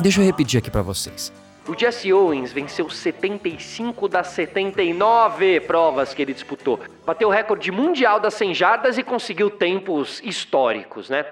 deixa 0.00 0.22
eu 0.22 0.24
repetir 0.24 0.56
aqui 0.56 0.70
para 0.70 0.80
vocês. 0.80 1.30
O 1.68 1.78
Jesse 1.78 2.10
Owens 2.10 2.50
venceu 2.50 2.88
75 2.88 4.08
das 4.08 4.28
79 4.28 5.60
provas 5.60 6.14
que 6.14 6.22
ele 6.22 6.32
disputou. 6.32 6.80
Bateu 7.04 7.28
o 7.28 7.30
recorde 7.30 7.70
mundial 7.70 8.18
das 8.18 8.32
100 8.32 8.54
jardas 8.54 8.96
e 8.96 9.02
conseguiu 9.02 9.50
tempos 9.50 10.22
históricos, 10.24 11.10
né? 11.10 11.26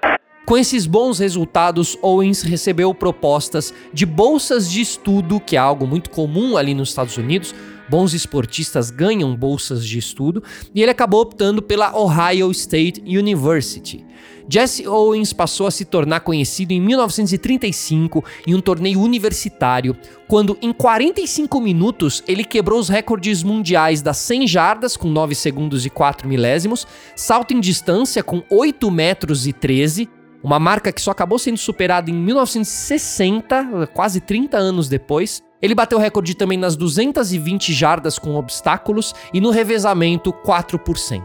Com 0.45 0.55
esses 0.55 0.85
bons 0.85 1.17
resultados, 1.17 1.97
Owens 2.03 2.43
recebeu 2.43 2.93
propostas 2.93 3.73
de 3.91 4.05
bolsas 4.05 4.69
de 4.69 4.79
estudo, 4.79 5.39
que 5.39 5.55
é 5.55 5.59
algo 5.59 5.87
muito 5.87 6.11
comum 6.11 6.55
ali 6.55 6.75
nos 6.75 6.89
Estados 6.89 7.17
Unidos. 7.17 7.55
Bons 7.89 8.13
esportistas 8.13 8.91
ganham 8.91 9.35
bolsas 9.35 9.83
de 9.83 9.97
estudo, 9.97 10.43
e 10.73 10.83
ele 10.83 10.91
acabou 10.91 11.21
optando 11.21 11.63
pela 11.63 11.97
Ohio 11.99 12.51
State 12.51 13.01
University. 13.01 14.05
Jesse 14.47 14.87
Owens 14.87 15.33
passou 15.33 15.65
a 15.65 15.71
se 15.71 15.83
tornar 15.83 16.19
conhecido 16.19 16.71
em 16.71 16.79
1935 16.79 18.23
em 18.45 18.53
um 18.53 18.61
torneio 18.61 18.99
universitário, 18.99 19.97
quando 20.27 20.55
em 20.61 20.71
45 20.71 21.59
minutos 21.59 22.23
ele 22.27 22.43
quebrou 22.43 22.79
os 22.79 22.87
recordes 22.87 23.41
mundiais 23.41 24.03
das 24.03 24.17
100 24.17 24.47
jardas 24.47 24.95
com 24.95 25.09
9 25.09 25.33
segundos 25.33 25.85
e 25.85 25.89
4 25.89 26.27
milésimos, 26.27 26.85
salto 27.15 27.53
em 27.53 27.59
distância 27.59 28.21
com 28.21 28.43
8 28.49 28.91
metros 28.91 29.47
e 29.47 29.53
13, 29.53 30.07
uma 30.45 30.59
marca 30.59 30.93
que 30.93 31.01
só 31.01 31.09
acabou 31.09 31.39
sendo 31.39 31.57
superada 31.57 32.11
em 32.11 32.13
1960, 32.13 33.87
quase 33.95 34.21
30 34.21 34.55
anos 34.55 34.87
depois. 34.87 35.41
Ele 35.59 35.73
bateu 35.73 35.97
recorde 35.97 36.35
também 36.35 36.55
nas 36.55 36.75
220 36.75 37.73
jardas 37.73 38.19
com 38.19 38.35
obstáculos 38.35 39.15
e 39.33 39.41
no 39.41 39.49
revezamento 39.49 40.31
4 40.31 40.77
por 40.77 40.99
100. 40.99 41.23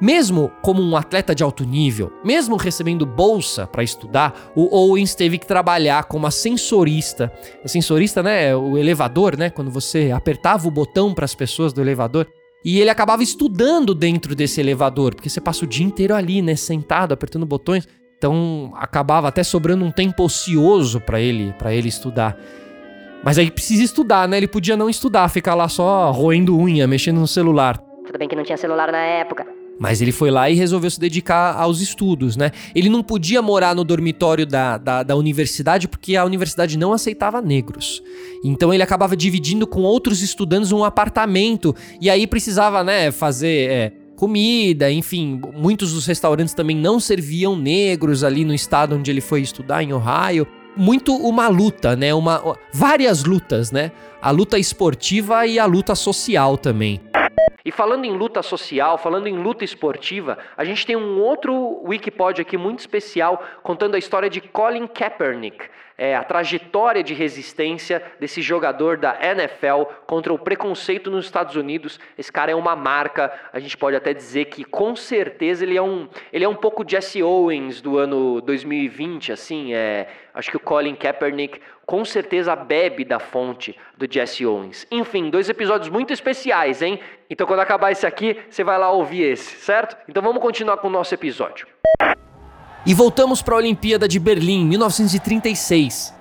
Mesmo 0.00 0.48
como 0.62 0.80
um 0.80 0.96
atleta 0.96 1.34
de 1.34 1.42
alto 1.42 1.64
nível, 1.64 2.12
mesmo 2.24 2.54
recebendo 2.54 3.04
bolsa 3.04 3.66
para 3.66 3.82
estudar, 3.82 4.52
o 4.54 4.72
Owens 4.72 5.16
teve 5.16 5.38
que 5.38 5.46
trabalhar 5.46 6.04
como 6.04 6.28
ascensorista. 6.28 7.32
Ascensorista, 7.64 8.22
né, 8.22 8.50
é 8.50 8.56
o 8.56 8.78
elevador, 8.78 9.36
né, 9.36 9.50
quando 9.50 9.72
você 9.72 10.12
apertava 10.12 10.68
o 10.68 10.70
botão 10.70 11.12
para 11.12 11.24
as 11.24 11.34
pessoas 11.34 11.72
do 11.72 11.80
elevador. 11.80 12.28
E 12.64 12.80
ele 12.80 12.90
acabava 12.90 13.24
estudando 13.24 13.92
dentro 13.92 14.36
desse 14.36 14.60
elevador, 14.60 15.16
porque 15.16 15.28
você 15.28 15.40
passa 15.40 15.64
o 15.64 15.68
dia 15.68 15.84
inteiro 15.84 16.14
ali, 16.14 16.40
né, 16.40 16.54
sentado, 16.54 17.12
apertando 17.12 17.44
botões. 17.44 17.88
Então 18.22 18.70
acabava 18.76 19.26
até 19.26 19.42
sobrando 19.42 19.84
um 19.84 19.90
tempo 19.90 20.22
ocioso 20.22 21.00
para 21.00 21.20
ele, 21.20 21.52
para 21.58 21.74
ele 21.74 21.88
estudar. 21.88 22.38
Mas 23.20 23.36
aí 23.36 23.50
precisa 23.50 23.82
estudar, 23.82 24.28
né? 24.28 24.36
Ele 24.36 24.46
podia 24.46 24.76
não 24.76 24.88
estudar, 24.88 25.28
ficar 25.28 25.56
lá 25.56 25.68
só 25.68 26.08
roendo 26.12 26.56
unha, 26.56 26.86
mexendo 26.86 27.18
no 27.18 27.26
celular. 27.26 27.78
Tudo 28.06 28.16
bem 28.16 28.28
que 28.28 28.36
não 28.36 28.44
tinha 28.44 28.56
celular 28.56 28.92
na 28.92 28.98
época. 28.98 29.44
Mas 29.76 30.00
ele 30.00 30.12
foi 30.12 30.30
lá 30.30 30.48
e 30.48 30.54
resolveu 30.54 30.88
se 30.88 31.00
dedicar 31.00 31.56
aos 31.56 31.80
estudos, 31.80 32.36
né? 32.36 32.52
Ele 32.72 32.88
não 32.88 33.02
podia 33.02 33.42
morar 33.42 33.74
no 33.74 33.82
dormitório 33.82 34.46
da, 34.46 34.78
da, 34.78 35.02
da, 35.02 35.16
universidade 35.16 35.88
porque 35.88 36.14
a 36.14 36.24
universidade 36.24 36.78
não 36.78 36.92
aceitava 36.92 37.42
negros. 37.42 38.00
Então 38.44 38.72
ele 38.72 38.84
acabava 38.84 39.16
dividindo 39.16 39.66
com 39.66 39.80
outros 39.80 40.22
estudantes 40.22 40.70
um 40.70 40.84
apartamento. 40.84 41.74
E 42.00 42.08
aí 42.08 42.28
precisava, 42.28 42.84
né, 42.84 43.10
fazer 43.10 43.68
é, 43.68 43.92
comida, 44.22 44.88
enfim. 44.88 45.40
Muitos 45.52 45.92
dos 45.92 46.06
restaurantes 46.06 46.54
também 46.54 46.76
não 46.76 47.00
serviam 47.00 47.56
negros 47.56 48.22
ali 48.22 48.44
no 48.44 48.54
estado 48.54 48.94
onde 48.94 49.10
ele 49.10 49.20
foi 49.20 49.40
estudar, 49.40 49.82
em 49.82 49.92
Ohio 49.92 50.46
muito 50.76 51.14
uma 51.14 51.48
luta, 51.48 51.94
né? 51.94 52.14
Uma, 52.14 52.56
várias 52.72 53.24
lutas, 53.24 53.70
né? 53.72 53.90
A 54.22 54.30
luta 54.30 54.58
esportiva 54.58 55.44
e 55.46 55.58
a 55.58 55.66
luta 55.66 55.94
social 55.94 56.56
também. 56.56 57.00
E 57.64 57.70
falando 57.70 58.04
em 58.04 58.12
luta 58.12 58.42
social, 58.42 58.98
falando 58.98 59.28
em 59.28 59.36
luta 59.36 59.64
esportiva, 59.64 60.38
a 60.56 60.64
gente 60.64 60.84
tem 60.84 60.96
um 60.96 61.20
outro 61.20 61.80
Wikipod 61.84 62.40
aqui 62.40 62.56
muito 62.56 62.80
especial 62.80 63.42
contando 63.62 63.94
a 63.94 63.98
história 63.98 64.28
de 64.28 64.40
Colin 64.40 64.86
Kaepernick, 64.88 65.68
é, 65.96 66.16
a 66.16 66.24
trajetória 66.24 67.02
de 67.02 67.14
resistência 67.14 68.02
desse 68.18 68.42
jogador 68.42 68.96
da 68.96 69.16
NFL 69.22 69.84
contra 70.06 70.32
o 70.32 70.38
preconceito 70.38 71.10
nos 71.10 71.24
Estados 71.26 71.54
Unidos. 71.54 72.00
Esse 72.18 72.32
cara 72.32 72.50
é 72.50 72.54
uma 72.54 72.74
marca, 72.74 73.32
a 73.52 73.60
gente 73.60 73.76
pode 73.76 73.94
até 73.94 74.12
dizer 74.12 74.46
que 74.46 74.64
com 74.64 74.96
certeza 74.96 75.64
ele 75.64 75.76
é 75.76 75.82
um, 75.82 76.08
ele 76.32 76.44
é 76.44 76.48
um 76.48 76.56
pouco 76.56 76.84
Jesse 76.88 77.22
Owens 77.22 77.80
do 77.80 77.98
ano 77.98 78.40
2020, 78.40 79.30
assim, 79.30 79.72
é, 79.72 80.08
acho 80.34 80.50
que 80.50 80.56
o 80.56 80.60
Colin 80.60 80.96
Kaepernick 80.96 81.60
com 81.92 82.06
certeza 82.06 82.56
bebe 82.56 83.04
da 83.04 83.18
fonte 83.18 83.76
do 83.98 84.10
Jesse 84.10 84.46
Owens. 84.46 84.86
Enfim, 84.90 85.28
dois 85.28 85.50
episódios 85.50 85.90
muito 85.90 86.10
especiais, 86.10 86.80
hein? 86.80 86.98
Então 87.28 87.46
quando 87.46 87.60
acabar 87.60 87.92
esse 87.92 88.06
aqui, 88.06 88.34
você 88.48 88.64
vai 88.64 88.78
lá 88.78 88.90
ouvir 88.90 89.24
esse, 89.24 89.56
certo? 89.56 89.94
Então 90.08 90.22
vamos 90.22 90.40
continuar 90.40 90.78
com 90.78 90.88
o 90.88 90.90
nosso 90.90 91.12
episódio. 91.12 91.66
E 92.86 92.94
voltamos 92.94 93.42
para 93.42 93.56
a 93.56 93.58
Olimpíada 93.58 94.08
de 94.08 94.18
Berlim, 94.18 94.64
1936. 94.64 96.14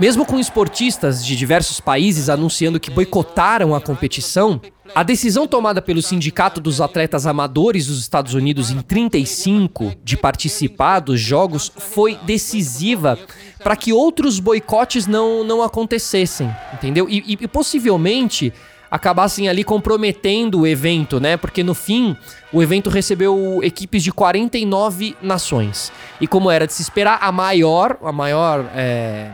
Mesmo 0.00 0.26
com 0.26 0.36
esportistas 0.36 1.24
de 1.24 1.36
diversos 1.36 1.78
países 1.78 2.28
anunciando 2.28 2.80
que 2.80 2.90
boicotaram 2.90 3.72
a 3.72 3.80
competição, 3.80 4.60
a 4.92 5.04
decisão 5.04 5.46
tomada 5.46 5.80
pelo 5.80 6.02
Sindicato 6.02 6.60
dos 6.60 6.80
Atletas 6.80 7.24
Amadores 7.24 7.86
dos 7.86 8.00
Estados 8.00 8.34
Unidos 8.34 8.72
em 8.72 8.82
35 8.82 9.94
de 10.02 10.16
participar 10.16 10.98
dos 10.98 11.20
Jogos 11.20 11.70
foi 11.76 12.16
decisiva 12.24 13.16
para 13.64 13.74
que 13.74 13.94
outros 13.94 14.38
boicotes 14.38 15.06
não, 15.06 15.42
não 15.42 15.62
acontecessem, 15.62 16.54
entendeu? 16.74 17.08
E, 17.08 17.18
e, 17.26 17.38
e 17.40 17.48
possivelmente 17.48 18.52
acabassem 18.90 19.48
ali 19.48 19.64
comprometendo 19.64 20.60
o 20.60 20.66
evento, 20.66 21.18
né? 21.18 21.38
Porque 21.38 21.64
no 21.64 21.74
fim, 21.74 22.14
o 22.52 22.62
evento 22.62 22.90
recebeu 22.90 23.58
equipes 23.62 24.04
de 24.04 24.12
49 24.12 25.16
nações. 25.22 25.90
E 26.20 26.28
como 26.28 26.50
era 26.50 26.66
de 26.66 26.74
se 26.74 26.82
esperar, 26.82 27.18
a 27.20 27.32
maior, 27.32 27.98
a 28.04 28.12
maior, 28.12 28.70
é, 28.74 29.30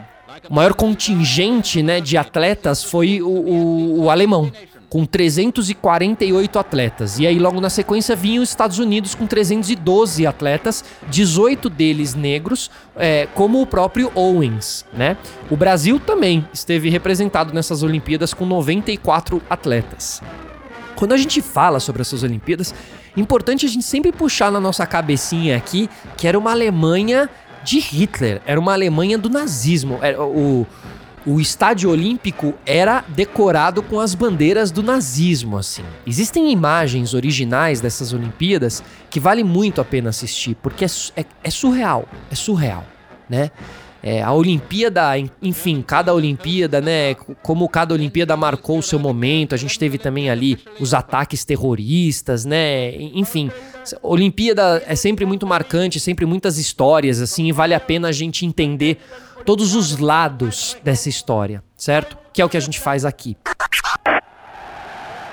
o 0.48 0.54
maior 0.54 0.74
contingente 0.74 1.82
né, 1.82 2.00
de 2.00 2.16
atletas 2.16 2.84
foi 2.84 3.20
o, 3.20 3.28
o, 3.28 4.04
o 4.04 4.10
alemão 4.10 4.50
com 4.90 5.06
348 5.06 6.58
atletas. 6.58 7.18
E 7.20 7.26
aí, 7.26 7.38
logo 7.38 7.60
na 7.60 7.70
sequência, 7.70 8.16
vinham 8.16 8.42
os 8.42 8.48
Estados 8.48 8.80
Unidos 8.80 9.14
com 9.14 9.24
312 9.24 10.26
atletas, 10.26 10.84
18 11.08 11.70
deles 11.70 12.16
negros, 12.16 12.70
é, 12.96 13.28
como 13.34 13.62
o 13.62 13.66
próprio 13.66 14.10
Owens, 14.16 14.84
né? 14.92 15.16
O 15.48 15.56
Brasil 15.56 16.00
também 16.00 16.44
esteve 16.52 16.90
representado 16.90 17.54
nessas 17.54 17.84
Olimpíadas 17.84 18.34
com 18.34 18.44
94 18.44 19.40
atletas. 19.48 20.20
Quando 20.96 21.12
a 21.12 21.16
gente 21.16 21.40
fala 21.40 21.78
sobre 21.78 22.02
essas 22.02 22.24
Olimpíadas, 22.24 22.74
é 23.16 23.20
importante 23.20 23.64
a 23.64 23.68
gente 23.68 23.84
sempre 23.84 24.10
puxar 24.10 24.50
na 24.50 24.60
nossa 24.60 24.84
cabecinha 24.86 25.56
aqui 25.56 25.88
que 26.16 26.26
era 26.26 26.38
uma 26.38 26.50
Alemanha 26.50 27.30
de 27.62 27.78
Hitler, 27.78 28.42
era 28.44 28.58
uma 28.58 28.72
Alemanha 28.72 29.16
do 29.16 29.28
nazismo. 29.28 29.98
Era 30.02 30.20
o, 30.20 30.66
o 31.26 31.40
estádio 31.40 31.90
olímpico 31.90 32.54
era 32.64 33.04
decorado 33.08 33.82
com 33.82 34.00
as 34.00 34.14
bandeiras 34.14 34.70
do 34.70 34.82
nazismo, 34.82 35.58
assim. 35.58 35.84
Existem 36.06 36.50
imagens 36.50 37.14
originais 37.14 37.80
dessas 37.80 38.12
Olimpíadas 38.12 38.82
que 39.10 39.20
vale 39.20 39.44
muito 39.44 39.80
a 39.80 39.84
pena 39.84 40.10
assistir, 40.10 40.56
porque 40.62 40.84
é, 40.84 40.88
é, 41.16 41.24
é 41.44 41.50
surreal, 41.50 42.08
é 42.30 42.34
surreal, 42.34 42.84
né? 43.28 43.50
É, 44.02 44.22
a 44.22 44.32
Olimpíada, 44.32 45.10
enfim, 45.42 45.84
cada 45.86 46.14
Olimpíada, 46.14 46.80
né? 46.80 47.14
Como 47.42 47.68
cada 47.68 47.92
Olimpíada 47.92 48.34
marcou 48.34 48.78
o 48.78 48.82
seu 48.82 48.98
momento, 48.98 49.54
a 49.54 49.58
gente 49.58 49.78
teve 49.78 49.98
também 49.98 50.30
ali 50.30 50.58
os 50.80 50.94
ataques 50.94 51.44
terroristas, 51.44 52.46
né? 52.46 52.94
Enfim, 52.96 53.50
Olimpíada 54.02 54.82
é 54.86 54.94
sempre 54.94 55.24
muito 55.24 55.46
marcante, 55.46 56.00
sempre 56.00 56.26
muitas 56.26 56.58
histórias, 56.58 57.20
assim, 57.20 57.46
e 57.46 57.52
vale 57.52 57.74
a 57.74 57.80
pena 57.80 58.08
a 58.08 58.12
gente 58.12 58.44
entender 58.44 58.98
todos 59.44 59.74
os 59.74 59.98
lados 59.98 60.76
dessa 60.82 61.08
história, 61.08 61.62
certo? 61.76 62.16
Que 62.32 62.42
é 62.42 62.44
o 62.44 62.48
que 62.48 62.56
a 62.56 62.60
gente 62.60 62.78
faz 62.78 63.04
aqui. 63.04 63.36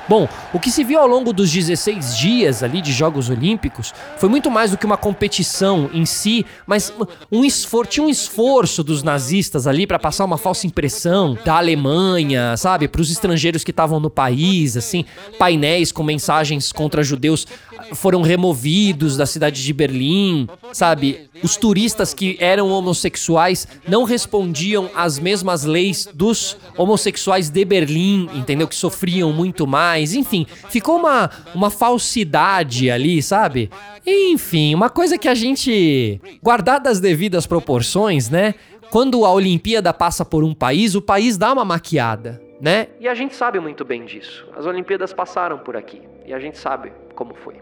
Bom, 0.10 0.28
o 0.54 0.60
que 0.60 0.72
se 0.72 0.84
viu 0.84 1.00
ao 1.00 1.08
longo 1.08 1.34
dos 1.34 1.52
16 1.52 2.18
dias 2.18 2.64
ali 2.64 2.82
de 2.82 2.94
Jogos 2.94 3.30
Olímpicos 3.30 3.94
foi 4.18 4.30
muito 4.30 4.50
mais 4.50 4.72
do 4.72 4.78
que 4.78 4.86
uma 4.86 4.96
competição 4.96 5.90
em 5.94 6.06
si, 6.06 6.46
mas 6.66 6.94
um 7.32 7.44
esforço, 7.44 7.92
tinha 7.92 8.06
um 8.06 8.10
esforço 8.10 8.84
dos 8.84 9.04
nazistas 9.04 9.68
ali 9.68 9.86
para 9.86 10.00
passar 10.00 10.24
uma 10.24 10.38
falsa 10.38 10.66
impressão 10.66 11.38
da 11.44 11.58
Alemanha, 11.58 12.56
sabe, 12.56 12.88
para 12.88 13.02
os 13.02 13.12
estrangeiros 13.12 13.64
que 13.64 13.72
estavam 13.72 14.00
no 14.00 14.10
país, 14.10 14.78
assim, 14.78 15.04
painéis 15.38 15.92
com 15.92 16.04
mensagens 16.04 16.72
contra 16.72 17.04
judeus 17.04 17.46
foram 17.94 18.22
removidos 18.22 19.18
da 19.18 19.26
cidade 19.26 19.64
de 19.64 19.74
Berlim, 19.74 20.48
sabe? 20.74 21.30
Os 21.44 21.56
turistas 21.56 22.14
que 22.14 22.38
eram 22.40 22.70
homossexuais 22.70 23.68
não 23.88 24.04
respondiam 24.04 24.90
às 24.96 25.20
mesmas 25.20 25.64
leis 25.64 26.08
dos 26.14 26.58
homossexuais 26.76 27.50
de 27.50 27.64
Berlim, 27.64 28.30
entendeu? 28.34 28.68
Que 28.68 28.76
sofriam 28.76 29.32
muito 29.32 29.68
mais. 29.68 29.97
Enfim, 30.13 30.46
ficou 30.70 30.98
uma, 30.98 31.30
uma 31.54 31.70
falsidade 31.70 32.89
ali, 32.89 33.22
sabe? 33.22 33.70
Enfim, 34.06 34.74
uma 34.74 34.89
coisa 34.89 35.18
que 35.18 35.27
a 35.27 35.36
gente, 35.36 36.22
guardada 36.42 36.89
as 36.89 37.00
devidas 37.00 37.46
proporções, 37.46 38.30
né? 38.30 38.56
Quando 38.89 39.25
a 39.25 39.34
Olimpíada 39.34 39.94
passa 39.94 40.24
por 40.24 40.44
um 40.44 40.54
país, 40.54 40.96
o 40.96 41.01
país 41.01 41.38
dá 41.38 41.51
uma 41.51 41.66
maquiada, 41.66 42.42
né? 42.62 42.88
E 43.00 43.08
a 43.08 43.13
gente 43.13 43.36
sabe 43.36 43.60
muito 43.60 43.84
bem 43.84 44.06
disso. 44.06 44.48
As 44.56 44.66
Olimpíadas 44.66 45.12
passaram 45.13 45.58
por 45.58 45.75
aqui 45.75 46.01
e 46.25 46.34
a 46.34 46.39
gente 46.39 46.58
sabe 46.58 46.92
como 47.13 47.34
foi. 47.34 47.56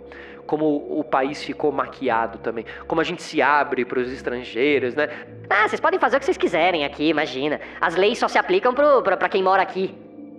Como 0.46 1.00
o 1.00 1.04
país 1.04 1.44
ficou 1.44 1.72
maquiado 1.72 2.38
também. 2.38 2.64
Como 2.88 3.02
a 3.02 3.04
gente 3.04 3.24
se 3.24 3.42
abre 3.42 3.84
para 3.84 4.00
os 4.00 4.12
estrangeiros, 4.12 4.94
né? 4.94 5.10
Ah, 5.50 5.68
vocês 5.68 5.80
podem 5.80 6.00
fazer 6.00 6.18
o 6.18 6.20
que 6.20 6.26
vocês 6.26 6.38
quiserem 6.38 6.86
aqui, 6.86 7.08
imagina. 7.08 7.60
As 7.82 7.96
leis 7.96 8.20
só 8.20 8.28
se 8.28 8.38
aplicam 8.38 8.72
para 8.74 9.28
quem 9.28 9.42
mora 9.42 9.64
aqui. 9.64 9.96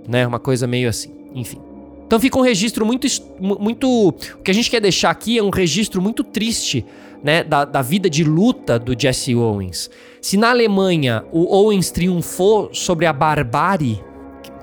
Né, 0.07 0.25
uma 0.25 0.39
coisa 0.39 0.69
meio 0.69 0.89
assim. 0.89 1.13
Enfim. 1.35 1.66
Então 2.07 2.21
fica 2.21 2.39
um 2.39 2.43
registro 2.43 2.87
muito, 2.87 3.07
muito. 3.41 4.09
O 4.09 4.43
que 4.43 4.51
a 4.51 4.55
gente 4.55 4.71
quer 4.71 4.81
deixar 4.81 5.11
aqui 5.11 5.39
é 5.39 5.43
um 5.43 5.51
registro 5.51 6.01
muito 6.01 6.23
triste, 6.23 6.87
né, 7.23 7.43
da, 7.43 7.65
da 7.65 7.83
vida 7.83 8.09
de 8.09 8.23
luta 8.23 8.79
do 8.79 8.95
Jesse 8.99 9.35
Owens. 9.35 9.91
Se 10.21 10.37
na 10.37 10.51
Alemanha 10.51 11.25
o 11.33 11.53
Owens 11.53 11.91
triunfou 11.91 12.71
sobre 12.73 13.07
a 13.07 13.13
barbárie 13.13 14.01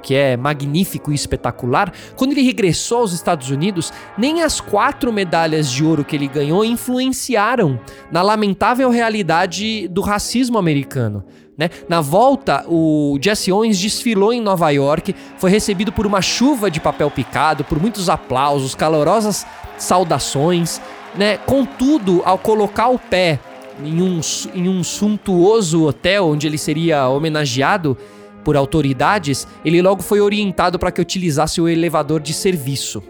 que 0.03 0.13
é 0.13 0.37
magnífico 0.37 1.11
e 1.11 1.15
espetacular, 1.15 1.91
quando 2.15 2.33
ele 2.33 2.43
regressou 2.43 2.99
aos 2.99 3.13
Estados 3.13 3.49
Unidos, 3.49 3.91
nem 4.17 4.43
as 4.43 4.59
quatro 4.61 5.11
medalhas 5.11 5.71
de 5.71 5.83
ouro 5.83 6.03
que 6.03 6.15
ele 6.15 6.27
ganhou 6.27 6.63
influenciaram 6.63 7.79
na 8.11 8.21
lamentável 8.21 8.89
realidade 8.89 9.87
do 9.87 10.01
racismo 10.01 10.57
americano. 10.57 11.23
Né? 11.57 11.69
Na 11.87 12.01
volta, 12.01 12.65
o 12.67 13.17
Jesse 13.21 13.51
Owens 13.51 13.79
desfilou 13.79 14.33
em 14.33 14.41
Nova 14.41 14.69
York, 14.71 15.15
foi 15.37 15.49
recebido 15.49 15.91
por 15.91 16.05
uma 16.05 16.21
chuva 16.21 16.69
de 16.69 16.79
papel 16.79 17.09
picado, 17.09 17.63
por 17.63 17.79
muitos 17.79 18.09
aplausos, 18.09 18.75
calorosas 18.75 19.45
saudações. 19.77 20.81
Né? 21.15 21.37
Contudo, 21.37 22.21
ao 22.25 22.37
colocar 22.37 22.89
o 22.89 22.97
pé 22.97 23.39
em 23.83 24.01
um, 24.01 24.19
em 24.53 24.67
um 24.67 24.83
suntuoso 24.83 25.85
hotel 25.85 26.27
onde 26.27 26.47
ele 26.47 26.57
seria 26.57 27.07
homenageado, 27.07 27.97
por 28.43 28.57
autoridades, 28.57 29.47
ele 29.63 29.81
logo 29.81 30.01
foi 30.01 30.21
orientado 30.21 30.77
para 30.77 30.91
que 30.91 31.01
utilizasse 31.01 31.61
o 31.61 31.67
elevador 31.67 32.19
de 32.21 32.33
serviço. 32.33 33.01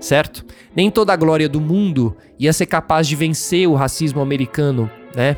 Certo? 0.00 0.44
Nem 0.74 0.90
toda 0.90 1.12
a 1.12 1.16
glória 1.16 1.48
do 1.48 1.60
mundo 1.60 2.16
ia 2.38 2.52
ser 2.52 2.66
capaz 2.66 3.06
de 3.06 3.16
vencer 3.16 3.66
o 3.66 3.74
racismo 3.74 4.20
americano, 4.20 4.90
né? 5.14 5.36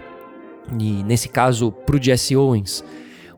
E 0.80 1.04
nesse 1.04 1.28
caso, 1.28 1.70
pro 1.70 2.02
Jesse 2.02 2.36
Owens. 2.36 2.82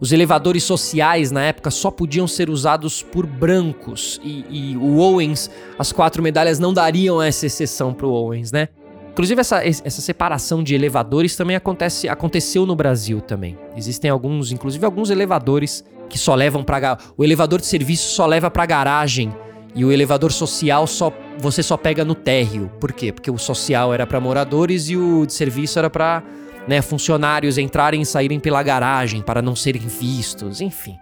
Os 0.01 0.13
elevadores 0.13 0.63
sociais 0.63 1.31
na 1.31 1.43
época 1.43 1.71
só 1.71 1.91
podiam 1.91 2.27
ser 2.27 2.49
usados 2.49 3.03
por 3.03 3.27
brancos 3.27 4.21
e, 4.23 4.45
e 4.49 4.77
o 4.77 4.99
Owens, 4.99 5.51
as 5.77 5.91
quatro 5.91 6.23
medalhas 6.23 6.59
não 6.59 6.73
dariam 6.73 7.21
essa 7.21 7.47
exceção 7.47 7.93
pro 7.93 8.11
Owens, 8.11 8.53
né? 8.53 8.69
Inclusive, 9.19 9.41
essa, 9.41 9.67
essa 9.67 10.01
separação 10.01 10.63
de 10.63 10.77
elevadores 10.77 11.35
também 11.35 11.57
acontece, 11.57 12.09
aconteceu 12.09 12.65
no 12.65 12.77
Brasil 12.77 13.21
também. 13.21 13.59
Existem 13.77 14.09
alguns, 14.09 14.53
inclusive 14.53 14.85
alguns 14.85 15.11
elevadores 15.11 15.85
que 16.09 16.17
só 16.17 16.37
levam 16.37 16.63
para 16.63 16.97
o 17.17 17.25
elevador 17.25 17.61
de 17.61 17.67
serviço 17.67 18.15
só 18.15 18.27
leva 18.27 18.49
para 18.49 18.65
garagem 18.65 19.35
e 19.75 19.85
o 19.85 19.91
elevador 19.91 20.31
social 20.31 20.87
só 20.87 21.13
você 21.37 21.65
só 21.65 21.77
pega 21.77 22.05
no 22.05 22.15
térreo. 22.15 22.71
Por 22.79 22.93
quê? 22.93 23.11
Porque 23.11 23.29
o 23.29 23.37
social 23.37 23.93
era 23.93 24.07
para 24.07 24.21
moradores 24.21 24.89
e 24.89 24.97
o 24.97 25.27
de 25.27 25.33
serviço 25.33 25.81
era 25.81 25.91
para 25.91 26.23
né, 26.69 26.81
funcionários 26.81 27.59
entrarem 27.59 28.01
e 28.01 28.07
saírem 28.07 28.39
pela 28.39 28.63
garagem 28.63 29.21
para 29.21 29.43
não 29.43 29.57
serem 29.57 29.83
vistos, 29.83 30.61
enfim. 30.61 30.97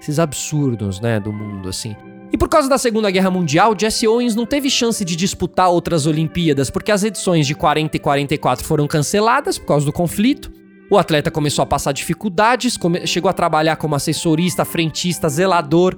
Esses 0.00 0.20
absurdos, 0.20 1.00
né, 1.00 1.18
do 1.18 1.32
mundo 1.32 1.68
assim. 1.68 1.96
E 2.32 2.38
por 2.38 2.48
causa 2.48 2.68
da 2.68 2.78
Segunda 2.78 3.10
Guerra 3.10 3.30
Mundial, 3.30 3.74
Jesse 3.76 4.06
Owens 4.06 4.36
não 4.36 4.46
teve 4.46 4.70
chance 4.70 5.04
de 5.04 5.16
disputar 5.16 5.68
outras 5.68 6.06
Olimpíadas, 6.06 6.70
porque 6.70 6.92
as 6.92 7.02
edições 7.02 7.46
de 7.46 7.54
40 7.54 7.96
e 7.96 8.00
44 8.00 8.64
foram 8.64 8.86
canceladas 8.86 9.58
por 9.58 9.66
causa 9.66 9.84
do 9.84 9.92
conflito. 9.92 10.52
O 10.88 10.96
atleta 10.96 11.30
começou 11.30 11.62
a 11.62 11.66
passar 11.66 11.92
dificuldades, 11.92 12.78
chegou 13.04 13.28
a 13.28 13.32
trabalhar 13.32 13.76
como 13.76 13.94
assessorista, 13.94 14.64
frentista, 14.64 15.28
zelador, 15.28 15.96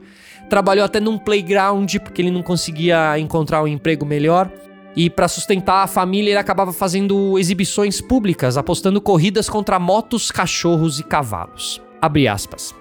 trabalhou 0.49 0.85
até 0.85 1.01
num 1.01 1.18
playground 1.18 1.97
porque 1.97 2.23
ele 2.23 2.31
não 2.31 2.42
conseguia 2.42 3.18
encontrar 3.18 3.62
um 3.62 3.68
emprego 3.68 4.05
melhor. 4.05 4.51
E 4.95 5.09
para 5.09 5.29
sustentar 5.29 5.83
a 5.83 5.87
família, 5.87 6.33
ele 6.33 6.38
acabava 6.38 6.73
fazendo 6.73 7.38
exibições 7.38 8.01
públicas, 8.01 8.59
apostando 8.59 9.01
corridas 9.01 9.49
contra 9.49 9.79
motos, 9.79 10.31
cachorros 10.31 10.99
e 11.01 11.03
cavalos. 11.03 11.81
Abre 12.01 12.29
aspas. 12.29 12.75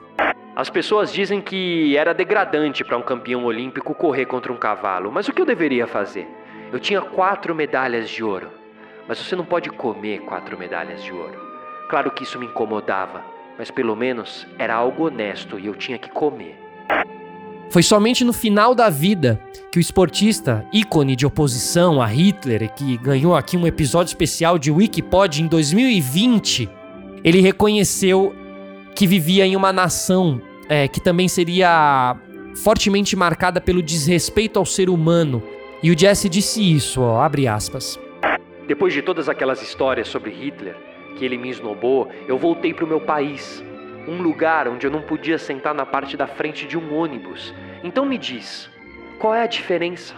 As 0.62 0.69
pessoas 0.69 1.12
dizem 1.12 1.41
que 1.41 1.97
era 1.97 2.13
degradante 2.13 2.84
para 2.84 2.95
um 2.95 3.02
campeão 3.02 3.45
olímpico 3.45 3.95
correr 3.95 4.28
contra 4.28 4.54
um 4.54 4.58
cavalo, 4.58 5.12
mas 5.12 5.28
o 5.28 5.34
que 5.34 5.41
eu 5.41 5.45
deveria 5.45 5.88
fazer? 5.88 6.28
Eu 6.71 6.80
tinha 6.80 7.02
quatro 7.02 7.56
medalhas 7.56 8.08
de 8.08 8.24
ouro, 8.24 8.47
mas 9.08 9.17
você 9.17 9.36
não 9.36 9.43
pode 9.43 9.71
comer 9.71 10.19
quatro 10.19 10.56
medalhas 10.60 11.04
de 11.04 11.12
ouro. 11.12 11.34
Claro 11.89 12.12
que 12.12 12.21
isso 12.21 12.38
me 12.38 12.45
incomodava, 12.45 13.26
mas 13.58 13.71
pelo 13.71 13.95
menos 13.95 14.45
era 14.60 14.76
algo 14.76 15.08
honesto 15.08 15.58
e 15.58 15.65
eu 15.65 15.74
tinha 15.74 15.97
que 15.97 16.12
comer. 16.12 16.56
Foi 17.71 17.82
somente 17.82 18.24
no 18.24 18.32
final 18.32 18.76
da 18.76 18.88
vida 18.88 19.41
que 19.71 19.80
o 19.80 19.82
esportista, 19.82 20.63
ícone 20.71 21.15
de 21.15 21.26
oposição 21.26 22.00
a 22.00 22.06
Hitler, 22.06 22.71
que 22.76 22.97
ganhou 22.97 23.36
aqui 23.36 23.58
um 23.58 23.65
episódio 23.65 24.12
especial 24.12 24.60
de 24.60 24.69
Wikipod 24.69 25.41
em 25.41 25.47
2020, 25.47 26.69
ele 27.24 27.41
reconheceu 27.41 28.36
que 28.93 29.08
vivia 29.08 29.43
em 29.47 29.56
uma 29.56 29.74
nação 29.74 30.39
é, 30.72 30.88
que 30.88 31.02
também 31.02 31.28
seria 31.28 32.16
fortemente 32.64 33.14
marcada 33.14 33.60
pelo 33.60 33.84
desrespeito 33.84 34.58
ao 34.58 34.66
ser 34.66 34.90
humano. 34.90 35.44
E 35.84 35.92
o 35.92 36.00
Jesse 36.00 36.30
disse 36.30 36.62
isso, 36.64 37.02
ó, 37.02 37.20
abre 37.20 37.46
aspas. 37.46 38.00
Depois 38.70 38.94
de 38.94 39.02
todas 39.02 39.28
aquelas 39.28 39.62
histórias 39.62 40.08
sobre 40.08 40.32
Hitler, 40.32 40.78
que 41.18 41.26
ele 41.26 41.38
me 41.38 41.50
esnobou, 41.50 42.10
eu 42.26 42.38
voltei 42.38 42.74
para 42.74 42.86
o 42.86 42.88
meu 42.88 43.02
país, 43.02 43.62
um 44.08 44.22
lugar 44.22 44.70
onde 44.70 44.88
eu 44.88 44.92
não 44.92 45.02
podia 45.02 45.38
sentar 45.38 45.76
na 45.76 45.86
parte 45.86 46.16
da 46.16 46.26
frente 46.26 46.66
de 46.66 46.78
um 46.78 46.96
ônibus. 46.96 47.54
Então 47.84 48.06
me 48.06 48.18
diz, 48.18 48.70
qual 49.20 49.36
é 49.36 49.44
a 49.44 49.48
diferença? 49.48 50.16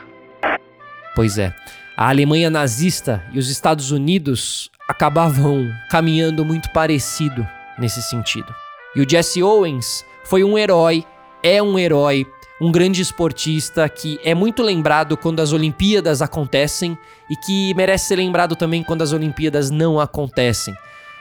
Pois 1.16 1.40
é, 1.40 1.52
a 1.98 2.10
Alemanha 2.10 2.52
nazista 2.52 3.26
e 3.34 3.40
os 3.40 3.50
Estados 3.50 3.90
Unidos 3.90 4.70
acabavam 4.88 5.74
caminhando 5.90 6.46
muito 6.46 6.70
parecido 6.70 7.44
nesse 7.80 8.04
sentido. 8.04 8.54
E 8.96 9.02
o 9.02 9.10
Jesse 9.10 9.42
Owens 9.42 10.06
foi 10.24 10.44
um 10.44 10.58
herói, 10.58 11.06
é 11.42 11.62
um 11.62 11.78
herói, 11.78 12.26
um 12.62 12.72
grande 12.72 13.02
esportista 13.02 13.88
que 13.90 14.20
é 14.24 14.34
muito 14.34 14.64
lembrado 14.64 15.18
quando 15.18 15.42
as 15.42 15.52
Olimpíadas 15.52 16.22
acontecem 16.22 16.98
e 17.30 17.36
que 17.36 17.74
merece 17.74 18.08
ser 18.08 18.16
lembrado 18.16 18.56
também 18.56 18.84
quando 18.84 19.02
as 19.02 19.12
Olimpíadas 19.12 19.70
não 19.70 20.00
acontecem. 20.00 20.74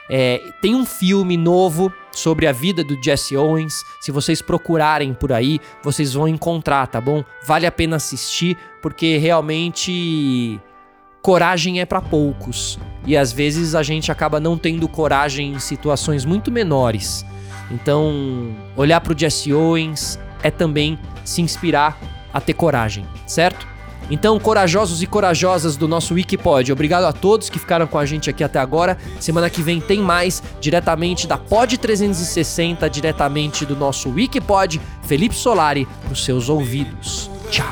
É, 0.09 0.41
tem 0.61 0.75
um 0.75 0.85
filme 0.85 1.37
novo 1.37 1.91
sobre 2.11 2.45
a 2.45 2.51
vida 2.51 2.83
do 2.83 3.01
Jesse 3.01 3.35
Owens. 3.35 3.83
Se 4.01 4.11
vocês 4.11 4.41
procurarem 4.41 5.13
por 5.13 5.31
aí, 5.31 5.59
vocês 5.81 6.13
vão 6.13 6.27
encontrar, 6.27 6.87
tá 6.87 6.99
bom? 6.99 7.23
Vale 7.45 7.65
a 7.65 7.71
pena 7.71 7.95
assistir 7.95 8.57
porque 8.81 9.17
realmente 9.17 10.59
coragem 11.21 11.79
é 11.79 11.85
para 11.85 12.01
poucos 12.01 12.77
e 13.05 13.15
às 13.15 13.31
vezes 13.31 13.75
a 13.75 13.83
gente 13.83 14.11
acaba 14.11 14.41
não 14.41 14.57
tendo 14.57 14.87
coragem 14.89 15.53
em 15.53 15.59
situações 15.59 16.25
muito 16.25 16.51
menores. 16.51 17.25
Então, 17.73 18.55
olhar 18.75 19.01
para 19.01 19.13
o 19.13 19.17
Jesse 19.17 19.51
Owens 19.51 20.19
é 20.43 20.51
também 20.51 20.99
se 21.25 21.41
inspirar 21.41 21.97
a 22.31 22.39
ter 22.39 22.53
coragem, 22.53 23.05
certo? 23.25 23.67
Então, 24.11 24.37
corajosos 24.39 25.01
e 25.01 25.07
corajosas 25.07 25.75
do 25.75 25.87
nosso 25.87 26.13
Wikipod, 26.13 26.71
obrigado 26.71 27.05
a 27.05 27.13
todos 27.13 27.49
que 27.49 27.57
ficaram 27.57 27.87
com 27.87 27.97
a 27.97 28.05
gente 28.05 28.29
aqui 28.29 28.43
até 28.43 28.59
agora. 28.59 28.97
Semana 29.19 29.49
que 29.49 29.63
vem 29.63 29.79
tem 29.79 29.99
mais, 29.99 30.43
diretamente 30.59 31.25
da 31.25 31.37
Pod 31.37 31.77
360, 31.77 32.89
diretamente 32.89 33.65
do 33.65 33.75
nosso 33.75 34.09
Wikipod, 34.09 34.79
Felipe 35.03 35.35
Solari, 35.35 35.87
para 36.03 36.13
os 36.13 36.23
seus 36.23 36.49
ouvidos. 36.49 37.31
Tchau! 37.49 37.65